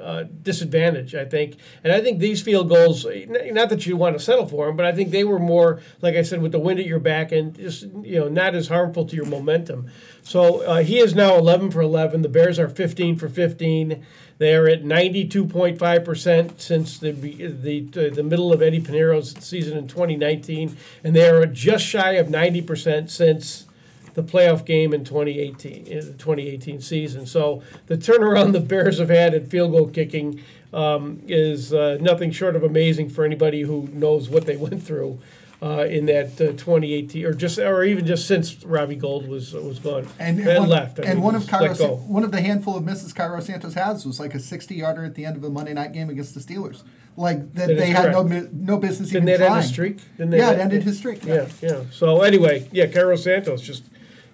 uh, 0.01 0.25
disadvantage, 0.43 1.17
I 1.17 1.25
think. 1.25 1.57
And 1.83 1.93
I 1.93 2.01
think 2.01 2.21
these 2.21 2.41
field 2.43 2.69
goals, 2.69 3.05
not 3.05 3.71
that 3.71 3.87
you 3.87 3.97
want 3.97 4.17
to 4.17 4.23
settle 4.25 4.47
for 4.47 4.67
them, 4.67 4.77
but 4.77 4.87
I 4.87 4.93
think 4.93 5.11
they 5.11 5.25
were 5.25 5.41
more, 5.41 5.81
like 6.01 6.15
I 6.15 6.23
said, 6.23 6.41
with 6.43 6.53
the 6.53 6.61
wind 6.61 6.79
at 6.79 6.87
your 6.87 7.01
back 7.01 7.33
and 7.33 7.57
just 7.57 7.83
you 8.03 8.21
know 8.21 8.29
not 8.29 8.55
as 8.55 8.69
harmful 8.69 9.05
to 9.07 9.17
your 9.17 9.27
momentum. 9.27 9.91
So 10.25 10.63
uh, 10.63 10.83
he 10.83 10.99
is 10.99 11.15
now 11.15 11.37
11 11.37 11.71
for 11.71 11.83
11. 11.83 12.23
The 12.23 12.29
Bears 12.31 12.59
are 12.59 12.69
15 12.69 13.17
for 13.17 13.29
15. 13.29 14.05
They 14.39 14.57
are 14.57 14.67
at 14.67 14.83
92.5 14.83 16.05
percent 16.05 16.61
since 16.61 16.99
the, 16.99 17.13
the 17.13 17.81
the 18.09 18.23
middle 18.23 18.53
of 18.53 18.63
Eddy 18.63 18.81
Piñeiro's 18.81 19.33
season 19.45 19.79
in 19.79 19.87
2019, 19.87 20.77
and 21.05 21.15
they 21.15 21.29
are 21.29 21.47
just 21.47 21.85
shy 21.87 22.13
of 22.13 22.31
90 22.31 22.63
percent 22.63 23.11
since 23.11 23.67
the 24.15 24.23
playoff 24.23 24.65
game 24.65 24.95
in 24.95 25.05
2018, 25.05 25.87
in 25.87 25.99
the 25.99 26.13
2018 26.13 26.81
season. 26.81 27.27
So 27.27 27.63
the 27.87 27.97
turnaround 27.97 28.53
the 28.53 28.61
Bears 28.61 28.99
have 28.99 29.11
had 29.11 29.35
at 29.35 29.49
field 29.49 29.73
goal 29.73 29.89
kicking 29.89 30.43
um, 30.73 31.21
is 31.29 31.73
uh, 31.73 31.99
nothing 32.01 32.31
short 32.31 32.57
of 32.57 32.65
amazing 32.65 33.11
for 33.11 33.25
anybody 33.25 33.63
who 33.63 33.89
knows 33.93 34.29
what 34.29 34.47
they 34.47 34.57
went 34.57 34.83
through 34.83 35.21
uh, 35.65 35.85
in 35.85 36.05
that 36.07 36.33
uh, 36.41 36.53
2018, 36.53 37.25
or 37.25 37.33
just, 37.33 37.59
or 37.59 37.85
even 37.85 38.05
just 38.05 38.27
since 38.27 38.63
Robbie 38.65 38.97
Gould 38.97 39.27
was 39.29 39.55
was 39.55 39.79
gone 39.79 40.07
And, 40.19 40.39
and 40.41 40.59
one, 40.61 40.69
left. 40.69 40.99
I 41.01 41.05
and 41.05 41.15
mean, 41.15 41.23
one 41.23 41.35
of 41.35 41.47
Cairo, 41.47 41.75
one 41.97 42.23
of 42.25 42.33
the 42.33 42.41
handful 42.43 42.77
of 42.77 42.85
misses 42.85 43.13
Cairo 43.15 43.41
Santos 43.41 43.75
has 43.75 44.05
was 44.05 44.21
like 44.21 44.35
a 44.35 44.41
60 44.41 44.75
yarder 44.75 45.05
at 45.05 45.15
the 45.15 45.25
end 45.25 45.37
of 45.37 45.45
a 45.45 45.51
Monday 45.51 45.73
night 45.73 45.93
game 45.93 46.11
against 46.11 46.35
the 46.35 46.41
Steelers. 46.41 46.83
Like 47.17 47.55
that, 47.55 47.69
That 47.69 47.77
they 47.79 47.91
had 47.91 48.13
no 48.13 48.25
correct. 48.25 48.53
mi- 48.53 48.67
no 48.67 48.77
business 48.77 49.09
Didn't 49.11 49.29
even 49.29 49.41
that 49.41 49.47
trying. 49.47 49.53
end 49.57 49.63
his 49.63 49.73
streak? 49.73 49.97
Didn't 50.19 50.31
they 50.33 50.39
yeah, 50.39 50.51
it 50.51 50.59
ended 50.59 50.83
his 50.83 50.99
streak. 50.99 51.25
Yeah, 51.25 51.47
yeah. 51.63 51.83
So 51.93 52.21
anyway, 52.23 52.69
yeah, 52.73 52.87
Cairo 52.87 53.15
Santos 53.17 53.63
just, 53.63 53.85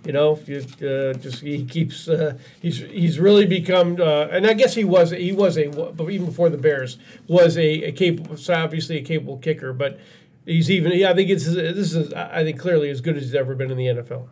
you 0.06 0.12
know, 0.12 0.36
just, 0.46 0.82
uh, 0.82 1.12
just 1.12 1.42
he 1.42 1.64
keeps 1.66 2.08
uh, 2.08 2.38
he's 2.60 2.78
he's 2.78 3.18
really 3.20 3.44
become, 3.44 4.00
uh, 4.00 4.28
and 4.34 4.46
I 4.46 4.54
guess 4.54 4.74
he 4.74 4.84
was 4.84 5.10
he 5.10 5.30
was 5.30 5.58
a 5.58 5.64
even 6.10 6.24
before 6.26 6.48
the 6.48 6.56
Bears 6.56 6.96
was 7.28 7.58
a, 7.58 7.68
a 7.84 7.92
capable, 7.92 8.36
obviously 8.48 8.96
a 8.96 9.02
capable 9.02 9.36
kicker, 9.36 9.74
but 9.74 10.00
he's 10.50 10.70
even 10.70 10.92
yeah, 10.92 11.10
I 11.10 11.14
think 11.14 11.30
it's 11.30 11.46
this 11.46 11.94
is 11.94 12.12
I 12.12 12.42
think 12.44 12.58
clearly 12.58 12.90
as 12.90 13.00
good 13.00 13.16
as 13.16 13.24
he's 13.24 13.34
ever 13.34 13.54
been 13.54 13.70
in 13.70 13.76
the 13.76 13.86
NFL. 13.86 14.28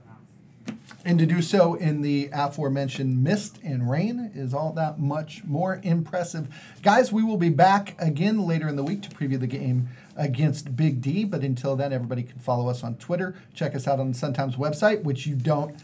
And 1.04 1.18
to 1.20 1.26
do 1.26 1.40
so 1.40 1.74
in 1.74 2.02
the 2.02 2.28
aforementioned 2.32 3.22
mist 3.22 3.58
and 3.64 3.88
rain 3.88 4.30
is 4.34 4.52
all 4.52 4.72
that 4.72 4.98
much 4.98 5.42
more 5.44 5.80
impressive. 5.82 6.48
Guys, 6.82 7.10
we 7.12 7.22
will 7.22 7.38
be 7.38 7.48
back 7.48 7.94
again 7.98 8.46
later 8.46 8.68
in 8.68 8.76
the 8.76 8.82
week 8.82 9.02
to 9.02 9.08
preview 9.08 9.40
the 9.40 9.46
game 9.46 9.88
against 10.16 10.76
Big 10.76 11.00
D. 11.00 11.24
But 11.24 11.42
until 11.42 11.76
then, 11.76 11.94
everybody 11.94 12.24
can 12.24 12.38
follow 12.40 12.68
us 12.68 12.82
on 12.82 12.96
Twitter. 12.96 13.36
Check 13.54 13.74
us 13.74 13.86
out 13.86 14.00
on 14.00 14.08
the 14.12 14.18
Sun 14.18 14.34
Times 14.34 14.56
website, 14.56 15.02
which 15.02 15.26
you 15.26 15.34
don't 15.34 15.76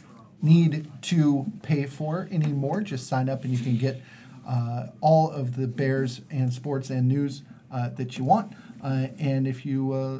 need 0.42 0.90
to 1.02 1.46
pay 1.62 1.86
for 1.86 2.28
anymore. 2.30 2.82
Just 2.82 3.06
sign 3.06 3.30
up 3.30 3.44
and 3.44 3.56
you 3.56 3.64
can 3.64 3.78
get 3.78 4.02
uh, 4.46 4.88
all 5.00 5.30
of 5.30 5.56
the 5.56 5.66
Bears 5.66 6.20
and 6.30 6.52
sports 6.52 6.90
and 6.90 7.08
news 7.08 7.42
uh, 7.72 7.88
that 7.90 8.18
you 8.18 8.24
want. 8.24 8.52
Uh, 8.84 9.08
and 9.18 9.48
if 9.48 9.64
you 9.64 9.92
uh, 9.94 10.18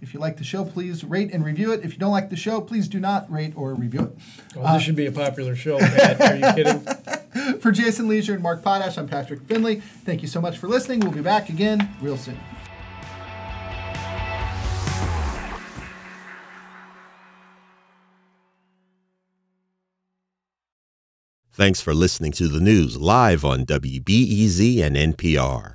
if 0.00 0.14
you 0.14 0.20
like 0.20 0.36
the 0.36 0.44
show, 0.44 0.64
please 0.64 1.02
rate 1.02 1.32
and 1.32 1.44
review 1.44 1.72
it. 1.72 1.84
If 1.84 1.94
you 1.94 1.98
don't 1.98 2.12
like 2.12 2.30
the 2.30 2.36
show, 2.36 2.60
please 2.60 2.86
do 2.86 3.00
not 3.00 3.28
rate 3.30 3.52
or 3.56 3.74
review 3.74 4.02
it. 4.02 4.56
Well, 4.56 4.72
this 4.72 4.84
should 4.84 4.94
be 4.94 5.06
a 5.06 5.12
popular 5.12 5.56
show. 5.56 5.80
Pat. 5.80 6.20
Are 6.20 6.36
you 6.36 6.54
kidding? 6.54 7.58
For 7.60 7.72
Jason 7.72 8.06
Lieser 8.06 8.34
and 8.34 8.42
Mark 8.42 8.62
Potash, 8.62 8.96
I'm 8.96 9.08
Patrick 9.08 9.42
Finley. 9.42 9.80
Thank 9.80 10.22
you 10.22 10.28
so 10.28 10.40
much 10.40 10.58
for 10.58 10.68
listening. 10.68 11.00
We'll 11.00 11.10
be 11.10 11.20
back 11.20 11.48
again 11.48 11.90
real 12.00 12.16
soon. 12.16 12.38
Thanks 21.52 21.80
for 21.80 21.92
listening 21.92 22.30
to 22.32 22.46
the 22.46 22.60
news 22.60 22.96
live 22.96 23.44
on 23.44 23.66
WBEZ 23.66 24.80
and 24.80 24.94
NPR. 24.94 25.74